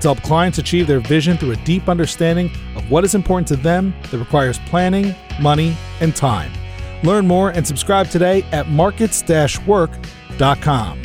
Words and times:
to 0.00 0.08
help 0.08 0.22
clients 0.22 0.58
achieve 0.58 0.86
their 0.86 1.00
vision 1.00 1.36
through 1.36 1.52
a 1.52 1.56
deep 1.56 1.88
understanding 1.88 2.50
of 2.76 2.90
what 2.90 3.04
is 3.04 3.14
important 3.14 3.46
to 3.48 3.56
them 3.56 3.94
that 4.10 4.18
requires 4.18 4.58
planning, 4.66 5.14
money, 5.40 5.76
and 6.00 6.14
time. 6.14 6.50
Learn 7.02 7.26
more 7.26 7.50
and 7.50 7.66
subscribe 7.66 8.08
today 8.08 8.42
at 8.52 8.68
markets 8.68 9.22
work.com. 9.66 11.02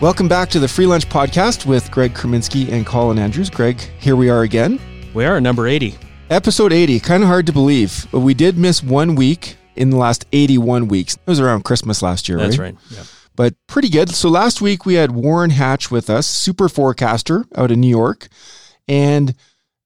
Welcome 0.00 0.28
back 0.28 0.48
to 0.50 0.60
the 0.60 0.68
Free 0.68 0.86
Lunch 0.86 1.08
Podcast 1.08 1.66
with 1.66 1.90
Greg 1.90 2.14
Kremitsky 2.14 2.70
and 2.70 2.86
Colin 2.86 3.18
Andrews. 3.18 3.50
Greg, 3.50 3.80
here 3.98 4.14
we 4.14 4.30
are 4.30 4.42
again. 4.42 4.80
We 5.12 5.24
are 5.24 5.40
number 5.40 5.66
80. 5.66 5.96
Episode 6.30 6.72
80, 6.72 7.00
kind 7.00 7.22
of 7.22 7.28
hard 7.28 7.46
to 7.46 7.52
believe, 7.52 8.06
but 8.12 8.20
we 8.20 8.34
did 8.34 8.56
miss 8.58 8.82
one 8.82 9.14
week 9.14 9.56
in 9.74 9.90
the 9.90 9.96
last 9.96 10.26
81 10.32 10.86
weeks. 10.86 11.14
It 11.14 11.20
was 11.26 11.40
around 11.40 11.64
Christmas 11.64 12.02
last 12.02 12.28
year, 12.28 12.38
That's 12.38 12.58
right? 12.58 12.74
right. 12.74 12.84
Yeah. 12.90 13.02
But 13.38 13.54
pretty 13.68 13.88
good. 13.88 14.08
So 14.10 14.28
last 14.28 14.60
week 14.60 14.84
we 14.84 14.94
had 14.94 15.12
Warren 15.12 15.50
Hatch 15.50 15.92
with 15.92 16.10
us, 16.10 16.26
super 16.26 16.68
forecaster 16.68 17.44
out 17.54 17.70
of 17.70 17.78
New 17.78 17.86
York. 17.88 18.26
And 18.88 19.32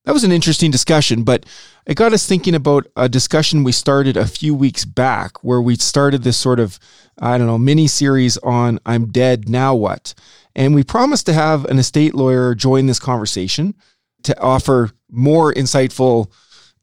that 0.07 0.15
was 0.15 0.25
an 0.25 0.33
interesting 0.33 0.71
discussion, 0.71 1.23
but 1.23 1.45
it 1.85 1.95
got 1.95 2.15
us 2.15 2.27
thinking 2.27 2.55
about 2.55 2.87
a 2.97 3.11
discussion 3.11 3.63
we 3.63 3.73
started 3.73 4.17
a 4.17 4.27
few 4.27 4.55
weeks 4.55 4.87
back 4.87 5.45
where 5.45 5.61
we 5.61 5.77
started 5.77 6.23
this 6.23 6.39
sort 6.39 6.61
of, 6.61 6.79
I 7.19 7.37
don't 7.37 7.47
know, 7.47 7.59
mini 7.59 7.89
series 7.89 8.39
on 8.39 8.79
I'm 8.87 9.09
dead, 9.13 9.51
now 9.51 9.75
what? 9.75 10.15
And 10.57 10.75
we 10.75 10.83
promised 10.83 11.27
to 11.27 11.35
have 11.35 11.67
an 11.67 11.79
estate 11.79 12.15
lawyer 12.15 12.55
join 12.55 12.87
this 12.87 12.99
conversation 12.99 13.75
to 14.23 14.41
offer 14.41 14.93
more 15.11 15.53
insightful 15.53 16.33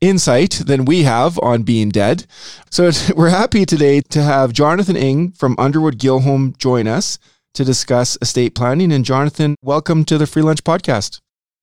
insight 0.02 0.62
than 0.66 0.86
we 0.86 1.04
have 1.04 1.40
on 1.40 1.64
being 1.64 1.90
dead. 1.90 2.26
So 2.70 2.92
we're 3.16 3.30
happy 3.30 3.66
today 3.66 4.02
to 4.10 4.22
have 4.22 4.54
Jonathan 4.54 4.96
Ing 4.96 5.32
from 5.32 5.56
Underwood 5.58 5.98
Gilholm 5.98 6.58
join 6.58 6.88
us 6.88 7.20
to 7.54 7.66
discuss 7.66 8.18
estate 8.22 8.56
planning. 8.56 8.92
And 8.92 9.04
Jonathan, 9.04 9.56
welcome 9.62 10.06
to 10.06 10.18
the 10.18 10.28
Free 10.28 10.42
Lunch 10.42 10.64
Podcast. 10.64 11.20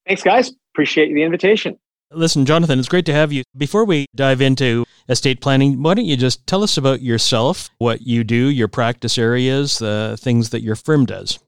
Thanks, 0.06 0.22
guys. 0.22 0.52
Appreciate 0.74 1.12
the 1.12 1.22
invitation. 1.22 1.78
Listen, 2.12 2.46
Jonathan, 2.46 2.78
it's 2.78 2.88
great 2.88 3.06
to 3.06 3.12
have 3.12 3.32
you. 3.32 3.42
Before 3.56 3.84
we 3.84 4.06
dive 4.14 4.40
into 4.40 4.84
estate 5.08 5.40
planning, 5.40 5.82
why 5.82 5.94
don't 5.94 6.04
you 6.04 6.16
just 6.16 6.46
tell 6.46 6.62
us 6.62 6.76
about 6.76 7.02
yourself, 7.02 7.70
what 7.78 8.02
you 8.02 8.22
do, 8.22 8.48
your 8.48 8.68
practice 8.68 9.18
areas, 9.18 9.78
the 9.78 10.16
things 10.20 10.50
that 10.50 10.62
your 10.62 10.76
firm 10.76 11.04
does? 11.04 11.40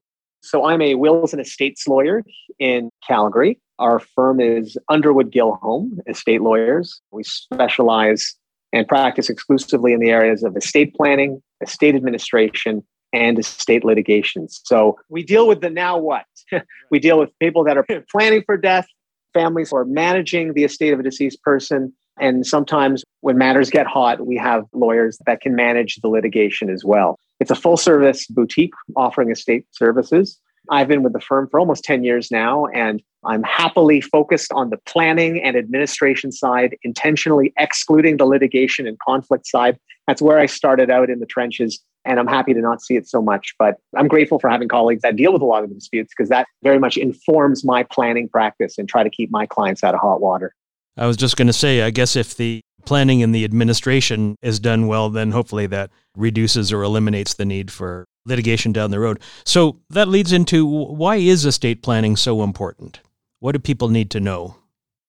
So, 0.42 0.66
I'm 0.66 0.82
a 0.82 0.94
wills 0.94 1.32
and 1.32 1.42
estates 1.42 1.86
lawyer 1.86 2.24
in 2.58 2.90
Calgary. 3.06 3.60
Our 3.78 4.00
firm 4.00 4.40
is 4.40 4.76
Underwood 4.88 5.30
Gilhome 5.30 5.98
Estate 6.08 6.40
Lawyers. 6.40 7.00
We 7.12 7.22
specialize 7.22 8.34
and 8.72 8.86
practice 8.86 9.30
exclusively 9.30 9.92
in 9.92 10.00
the 10.00 10.10
areas 10.10 10.42
of 10.42 10.56
estate 10.56 10.94
planning, 10.94 11.42
estate 11.62 11.94
administration, 11.94 12.82
and 13.12 13.38
estate 13.38 13.84
litigation. 13.84 14.48
So, 14.48 14.98
we 15.08 15.22
deal 15.22 15.48
with 15.48 15.60
the 15.60 15.70
now 15.70 15.96
what? 15.96 16.26
we 16.90 16.98
deal 16.98 17.18
with 17.18 17.30
people 17.40 17.64
that 17.64 17.78
are 17.78 17.86
planning 18.10 18.42
for 18.44 18.56
death, 18.56 18.86
families 19.32 19.70
who 19.70 19.76
are 19.76 19.84
managing 19.84 20.54
the 20.54 20.64
estate 20.64 20.92
of 20.92 21.00
a 21.00 21.02
deceased 21.02 21.42
person. 21.42 21.92
And 22.20 22.44
sometimes 22.44 23.04
when 23.20 23.38
matters 23.38 23.70
get 23.70 23.86
hot, 23.86 24.26
we 24.26 24.36
have 24.36 24.64
lawyers 24.72 25.18
that 25.26 25.40
can 25.40 25.54
manage 25.54 25.96
the 25.96 26.08
litigation 26.08 26.68
as 26.68 26.84
well. 26.84 27.16
It's 27.40 27.50
a 27.50 27.54
full 27.54 27.76
service 27.76 28.26
boutique 28.26 28.74
offering 28.96 29.30
estate 29.30 29.66
services. 29.70 30.38
I've 30.70 30.88
been 30.88 31.02
with 31.02 31.12
the 31.12 31.20
firm 31.20 31.48
for 31.48 31.60
almost 31.60 31.84
10 31.84 32.04
years 32.04 32.30
now, 32.30 32.66
and 32.66 33.02
I'm 33.24 33.42
happily 33.42 34.00
focused 34.00 34.52
on 34.52 34.70
the 34.70 34.76
planning 34.78 35.42
and 35.42 35.56
administration 35.56 36.30
side, 36.32 36.76
intentionally 36.82 37.52
excluding 37.58 38.16
the 38.16 38.24
litigation 38.24 38.86
and 38.86 38.98
conflict 38.98 39.46
side. 39.46 39.78
That's 40.06 40.22
where 40.22 40.38
I 40.38 40.46
started 40.46 40.90
out 40.90 41.10
in 41.10 41.20
the 41.20 41.26
trenches, 41.26 41.80
and 42.04 42.18
I'm 42.18 42.26
happy 42.26 42.54
to 42.54 42.60
not 42.60 42.80
see 42.80 42.96
it 42.96 43.08
so 43.08 43.20
much. 43.20 43.54
But 43.58 43.76
I'm 43.96 44.08
grateful 44.08 44.38
for 44.38 44.48
having 44.48 44.68
colleagues 44.68 45.02
that 45.02 45.16
deal 45.16 45.32
with 45.32 45.42
a 45.42 45.46
lot 45.46 45.64
of 45.64 45.68
the 45.68 45.74
disputes 45.74 46.12
because 46.16 46.28
that 46.30 46.46
very 46.62 46.78
much 46.78 46.96
informs 46.96 47.64
my 47.64 47.82
planning 47.82 48.28
practice 48.28 48.78
and 48.78 48.88
try 48.88 49.02
to 49.02 49.10
keep 49.10 49.30
my 49.30 49.46
clients 49.46 49.82
out 49.82 49.94
of 49.94 50.00
hot 50.00 50.20
water. 50.20 50.54
I 50.96 51.06
was 51.06 51.16
just 51.16 51.36
going 51.36 51.46
to 51.46 51.52
say, 51.52 51.82
I 51.82 51.90
guess 51.90 52.16
if 52.16 52.36
the 52.36 52.60
planning 52.84 53.22
and 53.22 53.34
the 53.34 53.44
administration 53.44 54.36
is 54.42 54.58
done 54.58 54.86
well, 54.86 55.10
then 55.10 55.30
hopefully 55.30 55.66
that 55.66 55.90
reduces 56.16 56.72
or 56.72 56.82
eliminates 56.82 57.34
the 57.34 57.44
need 57.44 57.70
for 57.70 58.06
litigation 58.28 58.72
down 58.72 58.90
the 58.90 59.00
road. 59.00 59.20
So 59.44 59.80
that 59.90 60.08
leads 60.08 60.32
into 60.32 60.64
why 60.66 61.16
is 61.16 61.44
estate 61.44 61.82
planning 61.82 62.14
so 62.14 62.42
important? 62.42 63.00
What 63.40 63.52
do 63.52 63.58
people 63.58 63.88
need 63.88 64.10
to 64.12 64.20
know? 64.20 64.56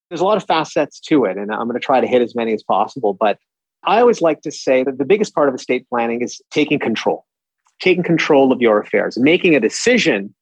there's 0.09 0.21
a 0.21 0.25
lot 0.25 0.37
of 0.37 0.45
facets 0.45 0.99
to 0.99 1.25
it, 1.25 1.37
and 1.37 1.51
I'm 1.51 1.67
going 1.67 1.79
to 1.79 1.85
try 1.85 2.01
to 2.01 2.07
hit 2.07 2.21
as 2.21 2.35
many 2.35 2.53
as 2.53 2.63
possible. 2.63 3.13
But 3.13 3.39
I 3.83 4.01
always 4.01 4.21
like 4.21 4.41
to 4.41 4.51
say 4.51 4.83
that 4.83 4.97
the 4.97 5.05
biggest 5.05 5.33
part 5.33 5.49
of 5.49 5.55
estate 5.55 5.87
planning 5.87 6.21
is 6.21 6.41
taking 6.51 6.79
control, 6.79 7.25
taking 7.79 8.03
control 8.03 8.51
of 8.51 8.61
your 8.61 8.79
affairs, 8.79 9.17
making 9.17 9.55
a 9.55 9.59
decision 9.59 10.33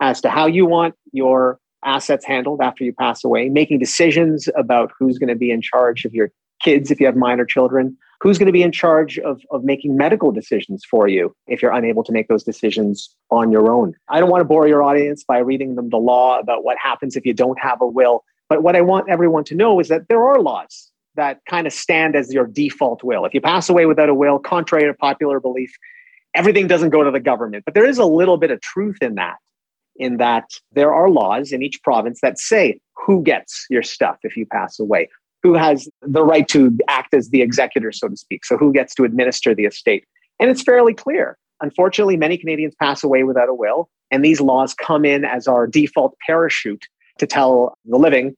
as 0.00 0.20
to 0.22 0.30
how 0.30 0.46
you 0.46 0.64
want 0.64 0.94
your 1.12 1.58
assets 1.84 2.24
handled 2.24 2.60
after 2.62 2.82
you 2.82 2.92
pass 2.92 3.22
away, 3.22 3.48
making 3.48 3.78
decisions 3.78 4.48
about 4.56 4.90
who's 4.98 5.18
going 5.18 5.28
to 5.28 5.34
be 5.34 5.50
in 5.50 5.60
charge 5.60 6.04
of 6.04 6.14
your 6.14 6.30
kids 6.62 6.90
if 6.90 6.98
you 6.98 7.06
have 7.06 7.16
minor 7.16 7.44
children, 7.44 7.96
who's 8.20 8.38
going 8.38 8.46
to 8.46 8.52
be 8.52 8.62
in 8.62 8.72
charge 8.72 9.18
of, 9.18 9.40
of 9.50 9.64
making 9.64 9.96
medical 9.96 10.30
decisions 10.30 10.84
for 10.84 11.08
you 11.08 11.34
if 11.46 11.62
you're 11.62 11.72
unable 11.72 12.04
to 12.04 12.12
make 12.12 12.28
those 12.28 12.44
decisions 12.44 13.14
on 13.30 13.50
your 13.50 13.72
own. 13.72 13.94
I 14.08 14.20
don't 14.20 14.30
want 14.30 14.42
to 14.42 14.46
bore 14.46 14.68
your 14.68 14.82
audience 14.82 15.24
by 15.24 15.38
reading 15.38 15.74
them 15.74 15.88
the 15.88 15.96
law 15.96 16.38
about 16.38 16.62
what 16.62 16.76
happens 16.78 17.16
if 17.16 17.24
you 17.24 17.32
don't 17.32 17.58
have 17.58 17.80
a 17.80 17.86
will. 17.86 18.22
But 18.48 18.62
what 18.62 18.76
I 18.76 18.82
want 18.82 19.08
everyone 19.08 19.44
to 19.44 19.54
know 19.54 19.80
is 19.80 19.88
that 19.88 20.08
there 20.08 20.22
are 20.22 20.40
laws 20.40 20.90
that 21.16 21.40
kind 21.48 21.66
of 21.66 21.72
stand 21.72 22.14
as 22.14 22.32
your 22.32 22.46
default 22.46 23.02
will. 23.02 23.24
If 23.24 23.32
you 23.32 23.40
pass 23.40 23.68
away 23.68 23.86
without 23.86 24.08
a 24.08 24.14
will, 24.14 24.38
contrary 24.38 24.84
to 24.84 24.94
popular 24.94 25.40
belief, 25.40 25.72
everything 26.34 26.66
doesn't 26.66 26.90
go 26.90 27.02
to 27.02 27.10
the 27.10 27.20
government. 27.20 27.64
But 27.64 27.74
there 27.74 27.86
is 27.86 27.98
a 27.98 28.04
little 28.04 28.36
bit 28.36 28.50
of 28.50 28.60
truth 28.60 28.98
in 29.00 29.14
that, 29.14 29.36
in 29.96 30.18
that 30.18 30.50
there 30.72 30.92
are 30.92 31.08
laws 31.10 31.52
in 31.52 31.62
each 31.62 31.82
province 31.82 32.20
that 32.20 32.38
say 32.38 32.80
who 32.94 33.22
gets 33.22 33.66
your 33.70 33.82
stuff 33.82 34.18
if 34.22 34.36
you 34.36 34.46
pass 34.46 34.78
away, 34.78 35.08
who 35.42 35.54
has 35.54 35.88
the 36.02 36.24
right 36.24 36.46
to 36.48 36.76
act 36.88 37.14
as 37.14 37.30
the 37.30 37.42
executor, 37.42 37.92
so 37.92 38.08
to 38.08 38.16
speak. 38.16 38.44
So 38.44 38.56
who 38.56 38.72
gets 38.72 38.94
to 38.96 39.04
administer 39.04 39.54
the 39.54 39.64
estate. 39.64 40.04
And 40.38 40.50
it's 40.50 40.62
fairly 40.62 40.94
clear. 40.94 41.36
Unfortunately, 41.62 42.16
many 42.16 42.38
Canadians 42.38 42.74
pass 42.80 43.04
away 43.04 43.24
without 43.24 43.48
a 43.48 43.54
will, 43.54 43.90
and 44.10 44.24
these 44.24 44.40
laws 44.40 44.74
come 44.74 45.04
in 45.04 45.24
as 45.24 45.46
our 45.46 45.66
default 45.66 46.16
parachute 46.26 46.86
to 47.18 47.26
tell 47.26 47.74
the 47.84 47.98
living 47.98 48.34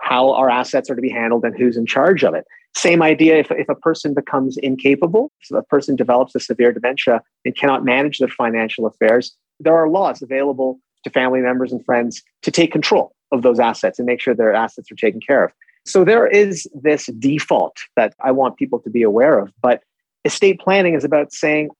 how 0.00 0.32
our 0.32 0.50
assets 0.50 0.90
are 0.90 0.94
to 0.94 1.02
be 1.02 1.10
handled 1.10 1.44
and 1.44 1.56
who's 1.56 1.76
in 1.76 1.86
charge 1.86 2.22
of 2.22 2.34
it. 2.34 2.44
Same 2.76 3.02
idea 3.02 3.36
if, 3.36 3.50
if 3.50 3.68
a 3.68 3.74
person 3.74 4.14
becomes 4.14 4.56
incapable, 4.58 5.30
so 5.42 5.56
a 5.56 5.62
person 5.62 5.96
develops 5.96 6.34
a 6.34 6.40
severe 6.40 6.72
dementia 6.72 7.22
and 7.44 7.56
cannot 7.56 7.84
manage 7.84 8.18
their 8.18 8.28
financial 8.28 8.86
affairs, 8.86 9.36
there 9.60 9.76
are 9.76 9.88
laws 9.88 10.22
available 10.22 10.80
to 11.04 11.10
family 11.10 11.40
members 11.40 11.72
and 11.72 11.84
friends 11.84 12.22
to 12.42 12.50
take 12.50 12.72
control 12.72 13.14
of 13.30 13.42
those 13.42 13.60
assets 13.60 13.98
and 13.98 14.06
make 14.06 14.20
sure 14.20 14.34
their 14.34 14.54
assets 14.54 14.90
are 14.90 14.96
taken 14.96 15.20
care 15.20 15.44
of. 15.44 15.52
So 15.86 16.04
there 16.04 16.26
is 16.26 16.66
this 16.74 17.06
default 17.18 17.76
that 17.96 18.14
I 18.24 18.30
want 18.30 18.56
people 18.56 18.80
to 18.80 18.90
be 18.90 19.02
aware 19.02 19.38
of. 19.38 19.52
But 19.62 19.82
estate 20.24 20.60
planning 20.60 20.94
is 20.94 21.04
about 21.04 21.32
saying, 21.32 21.70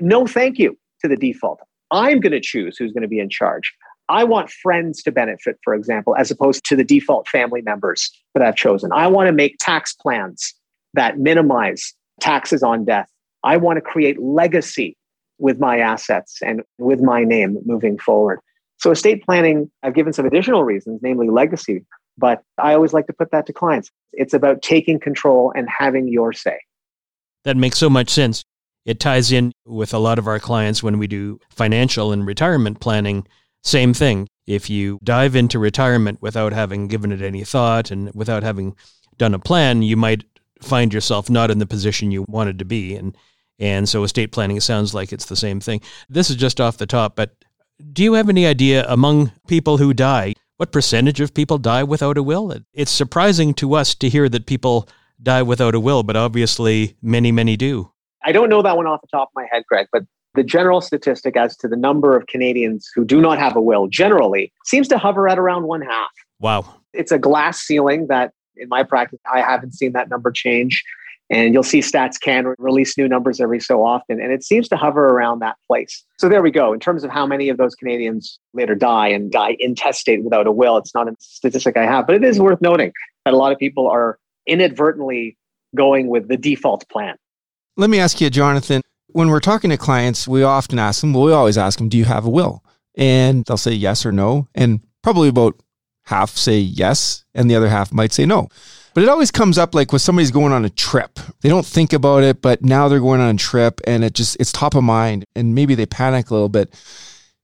no, 0.00 0.26
thank 0.26 0.58
you 0.58 0.76
to 1.02 1.08
the 1.08 1.16
default. 1.16 1.60
I'm 1.90 2.20
going 2.20 2.32
to 2.32 2.40
choose 2.40 2.76
who's 2.76 2.92
going 2.92 3.02
to 3.02 3.08
be 3.08 3.20
in 3.20 3.30
charge. 3.30 3.72
I 4.08 4.24
want 4.24 4.50
friends 4.50 5.02
to 5.02 5.12
benefit, 5.12 5.58
for 5.64 5.74
example, 5.74 6.14
as 6.16 6.30
opposed 6.30 6.64
to 6.66 6.76
the 6.76 6.84
default 6.84 7.28
family 7.28 7.62
members 7.62 8.10
that 8.34 8.42
I've 8.42 8.56
chosen. 8.56 8.90
I 8.92 9.06
want 9.08 9.26
to 9.26 9.32
make 9.32 9.56
tax 9.58 9.94
plans 9.94 10.54
that 10.94 11.18
minimize 11.18 11.92
taxes 12.20 12.62
on 12.62 12.84
death. 12.84 13.08
I 13.42 13.56
want 13.56 13.78
to 13.78 13.80
create 13.80 14.20
legacy 14.20 14.96
with 15.38 15.58
my 15.58 15.78
assets 15.78 16.38
and 16.42 16.62
with 16.78 17.00
my 17.00 17.24
name 17.24 17.58
moving 17.64 17.98
forward. 17.98 18.40
So, 18.78 18.90
estate 18.90 19.24
planning, 19.24 19.70
I've 19.82 19.94
given 19.94 20.12
some 20.12 20.26
additional 20.26 20.64
reasons, 20.64 21.00
namely 21.02 21.28
legacy, 21.28 21.84
but 22.18 22.42
I 22.58 22.74
always 22.74 22.92
like 22.92 23.06
to 23.06 23.12
put 23.12 23.30
that 23.30 23.46
to 23.46 23.52
clients. 23.52 23.90
It's 24.12 24.34
about 24.34 24.62
taking 24.62 24.98
control 25.00 25.52
and 25.54 25.68
having 25.68 26.08
your 26.08 26.32
say. 26.32 26.58
That 27.44 27.56
makes 27.56 27.78
so 27.78 27.90
much 27.90 28.10
sense. 28.10 28.44
It 28.84 29.00
ties 29.00 29.32
in 29.32 29.52
with 29.64 29.92
a 29.92 29.98
lot 29.98 30.18
of 30.18 30.26
our 30.26 30.38
clients 30.38 30.82
when 30.82 30.98
we 30.98 31.06
do 31.06 31.40
financial 31.50 32.12
and 32.12 32.26
retirement 32.26 32.80
planning. 32.80 33.26
Same 33.62 33.92
thing. 33.92 34.28
If 34.46 34.70
you 34.70 35.00
dive 35.02 35.34
into 35.34 35.58
retirement 35.58 36.22
without 36.22 36.52
having 36.52 36.86
given 36.86 37.10
it 37.10 37.20
any 37.20 37.42
thought 37.42 37.90
and 37.90 38.12
without 38.14 38.44
having 38.44 38.76
done 39.18 39.34
a 39.34 39.40
plan, 39.40 39.82
you 39.82 39.96
might 39.96 40.24
find 40.62 40.94
yourself 40.94 41.28
not 41.28 41.50
in 41.50 41.58
the 41.58 41.66
position 41.66 42.12
you 42.12 42.24
wanted 42.28 42.58
to 42.60 42.64
be. 42.64 42.94
And 42.94 43.16
and 43.58 43.88
so 43.88 44.04
estate 44.04 44.32
planning 44.32 44.60
sounds 44.60 44.94
like 44.94 45.12
it's 45.12 45.26
the 45.26 45.36
same 45.36 45.60
thing. 45.60 45.80
This 46.08 46.28
is 46.30 46.36
just 46.36 46.60
off 46.60 46.76
the 46.76 46.86
top, 46.86 47.16
but 47.16 47.34
do 47.92 48.02
you 48.02 48.12
have 48.14 48.28
any 48.28 48.46
idea 48.46 48.84
among 48.88 49.32
people 49.48 49.78
who 49.78 49.94
die, 49.94 50.34
what 50.56 50.72
percentage 50.72 51.20
of 51.20 51.34
people 51.34 51.58
die 51.58 51.82
without 51.82 52.16
a 52.16 52.22
will? 52.22 52.54
It's 52.72 52.90
surprising 52.90 53.54
to 53.54 53.74
us 53.74 53.94
to 53.96 54.08
hear 54.08 54.28
that 54.28 54.46
people 54.46 54.88
die 55.22 55.42
without 55.42 55.74
a 55.74 55.80
will, 55.80 56.02
but 56.02 56.16
obviously 56.16 56.96
many, 57.02 57.32
many 57.32 57.56
do. 57.56 57.90
I 58.24 58.32
don't 58.32 58.48
know 58.48 58.62
that 58.62 58.76
one 58.76 58.86
off 58.86 59.00
the 59.02 59.08
top 59.08 59.28
of 59.28 59.32
my 59.34 59.46
head, 59.50 59.64
Greg, 59.68 59.86
but 59.92 60.04
the 60.34 60.42
general 60.42 60.80
statistic 60.80 61.36
as 61.36 61.56
to 61.58 61.68
the 61.68 61.76
number 61.76 62.16
of 62.16 62.26
Canadians 62.26 62.90
who 62.94 63.04
do 63.04 63.20
not 63.20 63.38
have 63.38 63.56
a 63.56 63.60
will 63.60 63.86
generally 63.86 64.52
seems 64.64 64.88
to 64.88 64.98
hover 64.98 65.28
at 65.28 65.38
around 65.38 65.64
one 65.64 65.80
half. 65.80 66.10
Wow. 66.40 66.66
It's 66.92 67.12
a 67.12 67.18
glass 67.18 67.58
ceiling 67.58 68.06
that 68.08 68.32
in 68.56 68.68
my 68.68 68.82
practice, 68.82 69.20
I 69.32 69.40
haven't 69.40 69.72
seen 69.72 69.92
that 69.92 70.08
number 70.08 70.30
change. 70.30 70.82
And 71.28 71.52
you'll 71.52 71.64
see 71.64 71.80
Stats 71.80 72.20
Can 72.20 72.54
release 72.58 72.96
new 72.96 73.08
numbers 73.08 73.40
every 73.40 73.58
so 73.58 73.84
often, 73.84 74.20
and 74.20 74.30
it 74.30 74.44
seems 74.44 74.68
to 74.68 74.76
hover 74.76 75.06
around 75.08 75.40
that 75.40 75.56
place. 75.66 76.04
So 76.18 76.28
there 76.28 76.40
we 76.40 76.52
go. 76.52 76.72
In 76.72 76.78
terms 76.78 77.02
of 77.02 77.10
how 77.10 77.26
many 77.26 77.48
of 77.48 77.56
those 77.56 77.74
Canadians 77.74 78.38
later 78.54 78.76
die 78.76 79.08
and 79.08 79.32
die 79.32 79.56
intestate 79.58 80.22
without 80.22 80.46
a 80.46 80.52
will, 80.52 80.76
it's 80.76 80.94
not 80.94 81.08
a 81.08 81.16
statistic 81.18 81.76
I 81.76 81.84
have, 81.84 82.06
but 82.06 82.14
it 82.14 82.22
is 82.22 82.38
worth 82.38 82.60
noting 82.60 82.92
that 83.24 83.34
a 83.34 83.36
lot 83.36 83.50
of 83.50 83.58
people 83.58 83.88
are 83.88 84.18
inadvertently 84.46 85.36
going 85.74 86.06
with 86.06 86.28
the 86.28 86.36
default 86.36 86.88
plan. 86.88 87.16
Let 87.76 87.90
me 87.90 87.98
ask 87.98 88.20
you, 88.20 88.30
Jonathan, 88.30 88.82
when 89.08 89.28
we're 89.28 89.40
talking 89.40 89.70
to 89.70 89.76
clients, 89.76 90.28
we 90.28 90.44
often 90.44 90.78
ask 90.78 91.00
them, 91.00 91.12
well, 91.12 91.24
we 91.24 91.32
always 91.32 91.58
ask 91.58 91.78
them, 91.78 91.88
do 91.88 91.98
you 91.98 92.04
have 92.04 92.24
a 92.24 92.30
will? 92.30 92.62
And 92.94 93.44
they'll 93.44 93.56
say 93.56 93.72
yes 93.72 94.06
or 94.06 94.12
no. 94.12 94.46
And 94.54 94.80
probably 95.02 95.28
about 95.28 95.60
half 96.04 96.30
say 96.30 96.58
yes, 96.58 97.24
and 97.34 97.50
the 97.50 97.56
other 97.56 97.68
half 97.68 97.92
might 97.92 98.12
say 98.12 98.24
no. 98.26 98.48
But 98.96 99.02
it 99.02 99.10
always 99.10 99.30
comes 99.30 99.58
up 99.58 99.74
like 99.74 99.92
when 99.92 99.98
somebody's 99.98 100.30
going 100.30 100.54
on 100.54 100.64
a 100.64 100.70
trip. 100.70 101.20
They 101.42 101.50
don't 101.50 101.66
think 101.66 101.92
about 101.92 102.22
it, 102.22 102.40
but 102.40 102.64
now 102.64 102.88
they're 102.88 102.98
going 102.98 103.20
on 103.20 103.34
a 103.34 103.38
trip 103.38 103.78
and 103.86 104.02
it 104.02 104.14
just 104.14 104.38
it's 104.40 104.50
top 104.50 104.74
of 104.74 104.84
mind 104.84 105.26
and 105.36 105.54
maybe 105.54 105.74
they 105.74 105.84
panic 105.84 106.30
a 106.30 106.32
little 106.32 106.48
bit. 106.48 106.72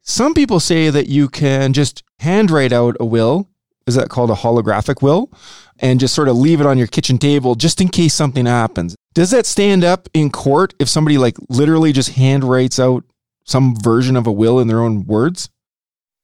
Some 0.01 0.33
people 0.33 0.61
say 0.61 0.89
that 0.89 1.09
you 1.09 1.29
can 1.29 1.75
just 1.75 2.05
handwrite 2.21 2.73
out 2.73 2.97
a 2.99 3.05
will. 3.05 3.51
Is 3.87 3.97
that 3.97 4.09
called 4.09 4.31
a 4.31 4.35
holographic 4.35 5.03
will? 5.03 5.31
And 5.79 6.01
just 6.01 6.15
sort 6.15 6.29
of 6.29 6.37
leave 6.37 6.63
it 6.63 6.67
on 6.67 6.79
your 6.79 6.87
kitchen 6.87 7.19
table 7.19 7.55
just 7.55 7.83
in 7.83 7.89
case 7.89 8.15
something 8.15 8.47
happens. 8.47 8.97
Does 9.13 9.31
that 9.33 9.45
stand 9.45 9.85
up 9.85 10.09
in 10.15 10.31
court 10.31 10.73
if 10.79 10.89
somebody 10.89 11.19
like 11.19 11.37
literally 11.51 11.93
just 11.93 12.13
handwrites 12.13 12.83
out 12.83 13.05
some 13.45 13.77
version 13.77 14.17
of 14.17 14.27
a 14.27 14.33
will 14.33 14.59
in 14.59 14.69
their 14.69 14.81
own 14.81 15.05
words? 15.05 15.51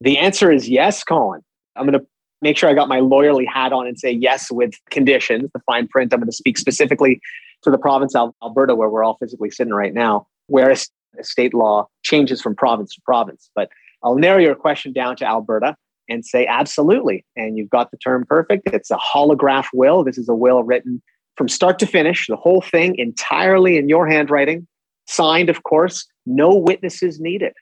The 0.01 0.17
answer 0.17 0.51
is 0.51 0.71
yes, 0.71 1.05
Colin. 1.05 1.43
I'm 1.77 1.85
going 1.85 2.01
to 2.01 2.07
make 2.43 2.57
sure 2.57 2.69
I 2.69 2.75
got 2.75 2.89
my 2.89 3.01
lawyerly 3.01 3.47
hat 3.47 3.73
on 3.73 3.87
and 3.87 3.99
say 3.99 4.11
yes 4.11 4.51
with 4.51 4.75
conditions, 4.91 5.51
the 5.53 5.61
fine 5.61 5.89
print. 5.89 6.13
I'm 6.13 6.21
going 6.21 6.31
to 6.31 6.37
speak 6.37 6.59
specifically 6.59 7.21
to 7.63 7.71
the 7.71 7.79
province 7.79 8.15
of 8.15 8.33
Alberta, 8.43 8.75
where 8.75 8.89
we're 8.89 9.05
all 9.05 9.17
physically 9.19 9.51
sitting 9.51 9.75
right 9.75 9.93
now, 9.93 10.27
where 10.47 10.75
state 11.21 11.55
law 11.55 11.89
changes 12.03 12.41
from 12.41 12.55
province 12.55 12.95
to 12.95 13.01
province. 13.05 13.51
But 13.55 13.71
I'll 14.03 14.17
narrow 14.17 14.39
your 14.39 14.55
question 14.55 14.93
down 14.93 15.17
to 15.17 15.25
Alberta 15.27 15.77
and 16.09 16.25
say 16.25 16.47
absolutely. 16.47 17.25
And 17.37 17.59
you've 17.59 17.71
got 17.71 17.91
the 17.91 17.97
term 17.99 18.25
perfect. 18.27 18.69
It's 18.73 18.91
a 18.91 18.97
holograph 18.97 19.67
will. 19.75 20.05
This 20.05 20.19
is 20.19 20.29
a 20.29 20.35
will 20.35 20.63
written 20.63 21.03
from 21.37 21.49
start 21.49 21.79
to 21.79 21.87
finish, 21.87 22.27
the 22.27 22.37
whole 22.37 22.61
thing 22.61 22.97
entirely 22.99 23.77
in 23.77 23.89
your 23.89 24.09
handwriting, 24.09 24.67
signed, 25.07 25.49
of 25.49 25.63
course, 25.63 26.07
no 26.27 26.55
witnesses 26.55 27.21
needed. 27.21 27.53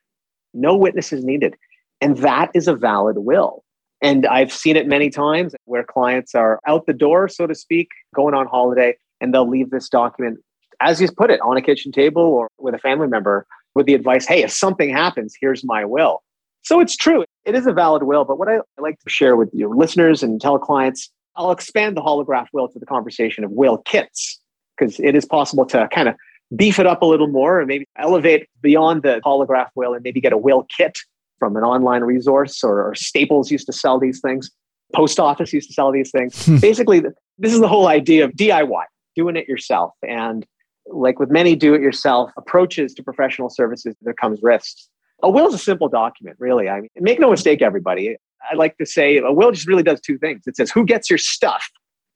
No 0.54 0.74
witnesses 0.74 1.24
needed. 1.24 1.54
And 2.00 2.16
that 2.18 2.50
is 2.54 2.68
a 2.68 2.74
valid 2.74 3.18
will. 3.18 3.62
And 4.02 4.26
I've 4.26 4.52
seen 4.52 4.76
it 4.76 4.86
many 4.86 5.08
times 5.10 5.54
where 5.64 5.82
clients 5.82 6.34
are 6.34 6.60
out 6.66 6.86
the 6.86 6.92
door, 6.92 7.28
so 7.28 7.46
to 7.46 7.54
speak, 7.54 7.88
going 8.14 8.34
on 8.34 8.46
holiday, 8.46 8.96
and 9.20 9.32
they'll 9.32 9.48
leave 9.48 9.70
this 9.70 9.88
document, 9.88 10.38
as 10.80 11.00
you 11.00 11.08
put 11.10 11.30
it, 11.30 11.40
on 11.40 11.56
a 11.56 11.62
kitchen 11.62 11.92
table 11.92 12.22
or 12.22 12.48
with 12.58 12.74
a 12.74 12.78
family 12.78 13.08
member 13.08 13.46
with 13.74 13.86
the 13.86 13.94
advice 13.94 14.26
hey, 14.26 14.42
if 14.42 14.50
something 14.50 14.90
happens, 14.90 15.34
here's 15.40 15.64
my 15.64 15.84
will. 15.84 16.22
So 16.62 16.80
it's 16.80 16.96
true. 16.96 17.24
It 17.44 17.54
is 17.54 17.66
a 17.66 17.72
valid 17.72 18.02
will. 18.02 18.24
But 18.24 18.38
what 18.38 18.48
I 18.48 18.58
like 18.78 18.98
to 19.00 19.10
share 19.10 19.36
with 19.36 19.50
your 19.52 19.74
listeners 19.74 20.22
and 20.22 20.40
tell 20.40 20.58
clients, 20.58 21.10
I'll 21.36 21.52
expand 21.52 21.96
the 21.96 22.02
holograph 22.02 22.48
will 22.52 22.68
to 22.68 22.78
the 22.78 22.86
conversation 22.86 23.44
of 23.44 23.50
will 23.52 23.78
kits, 23.78 24.40
because 24.76 24.98
it 25.00 25.14
is 25.14 25.24
possible 25.24 25.64
to 25.66 25.88
kind 25.92 26.08
of 26.08 26.16
beef 26.54 26.78
it 26.78 26.86
up 26.86 27.02
a 27.02 27.06
little 27.06 27.28
more 27.28 27.60
and 27.60 27.68
maybe 27.68 27.86
elevate 27.98 28.48
beyond 28.60 29.02
the 29.02 29.20
holograph 29.24 29.68
will 29.74 29.94
and 29.94 30.02
maybe 30.02 30.20
get 30.20 30.32
a 30.32 30.38
will 30.38 30.66
kit 30.76 30.98
from 31.38 31.56
an 31.56 31.62
online 31.62 32.02
resource 32.02 32.62
or, 32.62 32.82
or 32.82 32.94
Staples 32.94 33.50
used 33.50 33.66
to 33.66 33.72
sell 33.72 33.98
these 33.98 34.20
things. 34.20 34.50
Post 34.94 35.18
office 35.18 35.52
used 35.52 35.68
to 35.68 35.74
sell 35.74 35.92
these 35.92 36.10
things. 36.10 36.46
Hmm. 36.46 36.58
Basically, 36.58 37.00
this 37.38 37.52
is 37.52 37.60
the 37.60 37.68
whole 37.68 37.88
idea 37.88 38.24
of 38.24 38.32
DIY, 38.32 38.84
doing 39.14 39.36
it 39.36 39.48
yourself. 39.48 39.92
And 40.06 40.46
like 40.86 41.18
with 41.18 41.30
many 41.30 41.56
do 41.56 41.74
it 41.74 41.80
yourself 41.80 42.30
approaches 42.36 42.94
to 42.94 43.02
professional 43.02 43.50
services, 43.50 43.96
there 44.02 44.14
comes 44.14 44.40
risks. 44.42 44.88
A 45.22 45.30
will 45.30 45.48
is 45.48 45.54
a 45.54 45.58
simple 45.58 45.88
document, 45.88 46.36
really. 46.38 46.68
I 46.68 46.80
mean, 46.80 46.90
make 46.96 47.18
no 47.18 47.30
mistake, 47.30 47.62
everybody. 47.62 48.16
I 48.50 48.54
like 48.54 48.76
to 48.78 48.86
say 48.86 49.18
a 49.18 49.32
will 49.32 49.50
just 49.50 49.66
really 49.66 49.82
does 49.82 50.00
two 50.00 50.18
things. 50.18 50.42
It 50.46 50.56
says 50.56 50.70
who 50.70 50.84
gets 50.84 51.10
your 51.10 51.18
stuff 51.18 51.68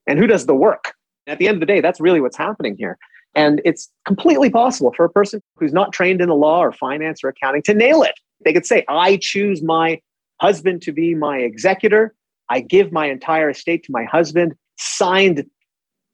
and 0.06 0.18
who 0.18 0.26
does 0.26 0.46
the 0.46 0.54
work. 0.54 0.92
At 1.26 1.38
the 1.38 1.48
end 1.48 1.56
of 1.56 1.60
the 1.60 1.66
day, 1.66 1.80
that's 1.80 2.00
really 2.00 2.20
what's 2.20 2.36
happening 2.36 2.76
here. 2.76 2.98
And 3.34 3.60
it's 3.64 3.88
completely 4.06 4.50
possible 4.50 4.92
for 4.96 5.04
a 5.04 5.10
person 5.10 5.40
who's 5.56 5.72
not 5.72 5.92
trained 5.92 6.20
in 6.20 6.28
the 6.28 6.34
law 6.34 6.60
or 6.60 6.72
finance 6.72 7.22
or 7.22 7.28
accounting 7.28 7.62
to 7.62 7.74
nail 7.74 8.02
it. 8.02 8.14
They 8.44 8.52
could 8.52 8.66
say, 8.66 8.84
I 8.88 9.18
choose 9.20 9.62
my 9.62 10.00
husband 10.40 10.82
to 10.82 10.92
be 10.92 11.14
my 11.14 11.38
executor. 11.38 12.14
I 12.48 12.60
give 12.60 12.92
my 12.92 13.06
entire 13.06 13.50
estate 13.50 13.84
to 13.84 13.92
my 13.92 14.04
husband, 14.04 14.54
signed, 14.76 15.44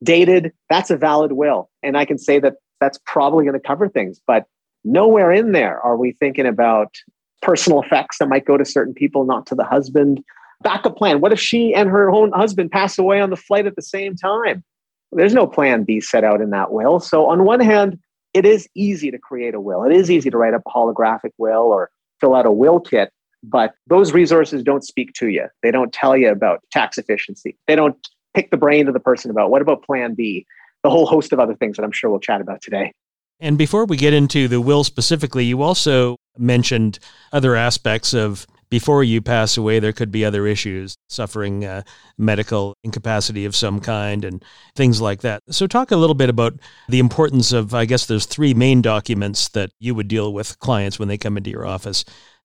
dated. 0.02 0.52
That's 0.69 0.90
a 0.90 0.96
valid 0.96 1.32
will. 1.32 1.70
And 1.82 1.96
I 1.96 2.05
can 2.05 2.19
say 2.19 2.38
that 2.40 2.55
that's 2.81 2.99
probably 3.06 3.44
going 3.44 3.58
to 3.58 3.67
cover 3.67 3.88
things. 3.88 4.20
But 4.26 4.44
nowhere 4.84 5.32
in 5.32 5.52
there 5.52 5.81
are 5.81 5.96
we 5.96 6.12
thinking 6.12 6.46
about 6.46 6.94
personal 7.43 7.82
effects 7.82 8.19
that 8.19 8.28
might 8.28 8.44
go 8.44 8.56
to 8.56 8.64
certain 8.64 8.94
people, 8.94 9.25
not 9.25 9.46
to 9.46 9.55
the 9.55 9.64
husband. 9.64 10.23
Backup 10.62 10.96
plan. 10.96 11.20
What 11.20 11.32
if 11.32 11.40
she 11.40 11.75
and 11.75 11.88
her 11.88 12.11
own 12.11 12.32
husband 12.32 12.70
pass 12.70 12.99
away 12.99 13.20
on 13.20 13.31
the 13.31 13.37
flight 13.37 13.67
at 13.67 13.76
the 13.76 13.82
same 13.82 14.17
time? 14.17 14.64
There's 15.12 15.34
no 15.34 15.46
plan 15.46 15.84
B 15.84 16.00
set 16.00 16.25
out 16.25 16.40
in 16.40 16.50
that 16.50 16.73
will. 16.73 16.99
So, 16.99 17.26
on 17.26 17.44
one 17.44 17.61
hand, 17.61 17.99
it 18.34 18.44
is 18.44 18.69
easy 18.75 19.11
to 19.11 19.19
create 19.19 19.55
a 19.55 19.61
will. 19.61 19.84
It 19.84 19.93
is 19.93 20.11
easy 20.11 20.31
to 20.31 20.37
write 20.37 20.55
up 20.55 20.62
a 20.67 20.70
holographic 20.70 21.31
will 21.38 21.62
or 21.62 21.90
fill 22.20 22.34
out 22.34 22.46
a 22.46 22.52
will 22.52 22.80
kit, 22.80 23.10
but 23.42 23.74
those 23.86 24.12
resources 24.12 24.62
don't 24.62 24.84
speak 24.84 25.12
to 25.14 25.28
you. 25.28 25.46
They 25.62 25.70
don't 25.70 25.92
tell 25.92 26.16
you 26.16 26.30
about 26.30 26.60
tax 26.72 26.98
efficiency. 26.98 27.56
They 27.66 27.76
don't 27.76 27.96
pick 28.34 28.50
the 28.50 28.56
brain 28.56 28.88
of 28.88 28.94
the 28.94 29.00
person 29.00 29.30
about 29.30 29.50
what 29.50 29.62
about 29.62 29.82
plan 29.84 30.14
B, 30.14 30.46
the 30.82 30.90
whole 30.90 31.06
host 31.06 31.32
of 31.32 31.40
other 31.40 31.54
things 31.54 31.76
that 31.76 31.84
I'm 31.84 31.92
sure 31.92 32.10
we'll 32.10 32.20
chat 32.20 32.40
about 32.40 32.60
today. 32.60 32.92
And 33.38 33.58
before 33.58 33.84
we 33.84 33.96
get 33.96 34.14
into 34.14 34.48
the 34.48 34.60
will 34.60 34.84
specifically, 34.84 35.44
you 35.44 35.62
also 35.62 36.16
mentioned 36.38 36.98
other 37.32 37.54
aspects 37.54 38.14
of 38.14 38.46
before 38.68 39.04
you 39.04 39.22
pass 39.22 39.56
away, 39.56 39.78
there 39.78 39.92
could 39.92 40.10
be 40.10 40.24
other 40.24 40.46
issues, 40.46 40.96
suffering 41.08 41.64
uh, 41.64 41.82
medical 42.18 42.74
incapacity 42.82 43.44
of 43.44 43.54
some 43.54 43.80
kind 43.80 44.24
and 44.24 44.44
things 44.75 45.00
like 45.00 45.20
that. 45.20 45.42
So, 45.50 45.66
talk 45.66 45.90
a 45.90 45.96
little 45.96 46.14
bit 46.14 46.28
about 46.28 46.54
the 46.88 46.99
importance 46.99 47.52
of, 47.52 47.75
I 47.75 47.85
guess, 47.85 48.06
there's 48.06 48.26
three 48.26 48.54
main 48.54 48.82
documents 48.82 49.49
that 49.50 49.70
you 49.78 49.94
would 49.94 50.08
deal 50.08 50.32
with 50.32 50.58
clients 50.58 50.99
when 50.99 51.08
they 51.08 51.18
come 51.18 51.37
into 51.37 51.50
your 51.50 51.66
office. 51.66 52.04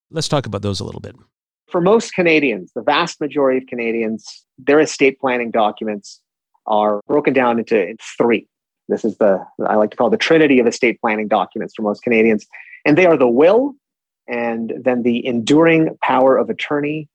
Let's 0.09 0.27
talk 0.27 0.45
about 0.45 0.61
those 0.61 0.79
a 0.79 0.83
little 0.83 1.01
bit. 1.01 1.15
For 1.67 1.81
most 1.81 2.13
Canadians, 2.13 2.71
the 2.75 2.81
vast 2.81 3.21
majority 3.21 3.59
of 3.59 3.67
Canadians, 3.67 4.45
their 4.57 4.81
estate 4.81 5.19
planning 5.19 5.51
documents 5.51 6.19
are 6.67 7.01
broken 7.07 7.33
down 7.33 7.59
into 7.59 7.95
three. 8.17 8.47
This 8.89 9.05
is 9.05 9.17
the, 9.17 9.45
I 9.65 9.75
like 9.75 9.91
to 9.91 9.97
call 9.97 10.09
the 10.09 10.17
trinity 10.17 10.59
of 10.59 10.67
estate 10.67 10.99
planning 10.99 11.29
documents 11.29 11.73
for 11.75 11.81
most 11.81 12.03
Canadians. 12.03 12.45
And 12.85 12.97
they 12.97 13.05
are 13.05 13.17
the 13.17 13.27
will, 13.27 13.75
and 14.31 14.73
then 14.81 15.03
the 15.03 15.23
enduring 15.27 15.95
power 16.01 16.37
of 16.37 16.49
attorney, 16.49 17.09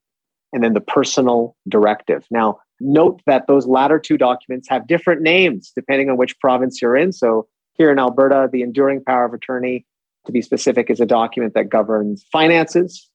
and 0.53 0.63
then 0.63 0.75
the 0.75 0.81
personal 0.81 1.57
directive. 1.67 2.25
Now, 2.31 2.59
note 2.79 3.23
that 3.27 3.47
those 3.49 3.67
latter 3.67 3.99
two 3.99 4.19
documents 4.19 4.69
have 4.69 4.87
different 4.87 5.23
names 5.23 5.73
depending 5.75 6.11
on 6.11 6.19
which 6.19 6.39
province 6.39 6.81
you're 6.81 6.97
in. 6.97 7.13
So, 7.13 7.49
here 7.73 7.91
in 7.91 7.99
Alberta, 7.99 8.49
the 8.53 8.63
enduring 8.63 9.03
power 9.03 9.25
of 9.25 9.35
attorney, 9.35 9.85
to 10.27 10.33
be 10.33 10.43
specific, 10.43 10.91
is 10.91 11.01
a 11.01 11.07
document 11.07 11.55
that 11.55 11.69
governs 11.69 12.25
finances 12.31 13.11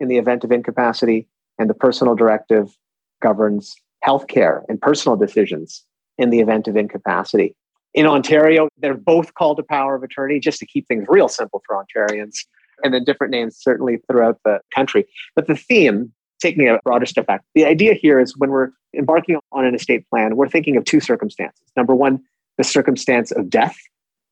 in 0.00 0.08
the 0.08 0.16
event 0.16 0.44
of 0.44 0.50
incapacity, 0.50 1.28
and 1.58 1.70
the 1.70 1.74
personal 1.74 2.14
directive 2.14 2.76
governs 3.20 3.76
healthcare 4.04 4.62
and 4.68 4.80
personal 4.80 5.16
decisions 5.16 5.84
in 6.18 6.30
the 6.30 6.40
event 6.40 6.68
of 6.68 6.76
incapacity. 6.76 7.54
In 7.94 8.06
Ontario, 8.06 8.68
they're 8.78 8.94
both 8.94 9.34
called 9.34 9.58
a 9.58 9.62
power 9.62 9.94
of 9.94 10.02
attorney 10.02 10.40
just 10.40 10.58
to 10.60 10.66
keep 10.66 10.88
things 10.88 11.04
real 11.08 11.28
simple 11.28 11.62
for 11.66 11.76
Ontarians 11.76 12.38
and 12.82 12.92
then 12.92 13.04
different 13.04 13.30
names 13.30 13.56
certainly 13.58 13.98
throughout 14.10 14.38
the 14.44 14.60
country. 14.74 15.06
But 15.34 15.46
the 15.46 15.56
theme, 15.56 16.12
taking 16.40 16.68
a 16.68 16.78
broader 16.84 17.06
step 17.06 17.26
back, 17.26 17.42
the 17.54 17.64
idea 17.64 17.94
here 17.94 18.18
is 18.18 18.36
when 18.36 18.50
we're 18.50 18.70
embarking 18.96 19.38
on 19.52 19.64
an 19.64 19.74
estate 19.74 20.08
plan, 20.10 20.36
we're 20.36 20.48
thinking 20.48 20.76
of 20.76 20.84
two 20.84 21.00
circumstances. 21.00 21.64
Number 21.76 21.94
one, 21.94 22.20
the 22.58 22.64
circumstance 22.64 23.30
of 23.32 23.48
death. 23.48 23.76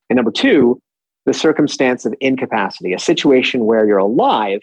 And 0.09 0.17
number 0.17 0.31
two, 0.31 0.81
the 1.27 1.35
circumstance 1.35 2.05
of 2.05 2.15
incapacity, 2.21 2.93
a 2.93 2.99
situation 2.99 3.65
where 3.65 3.87
you're 3.87 3.99
alive 3.99 4.61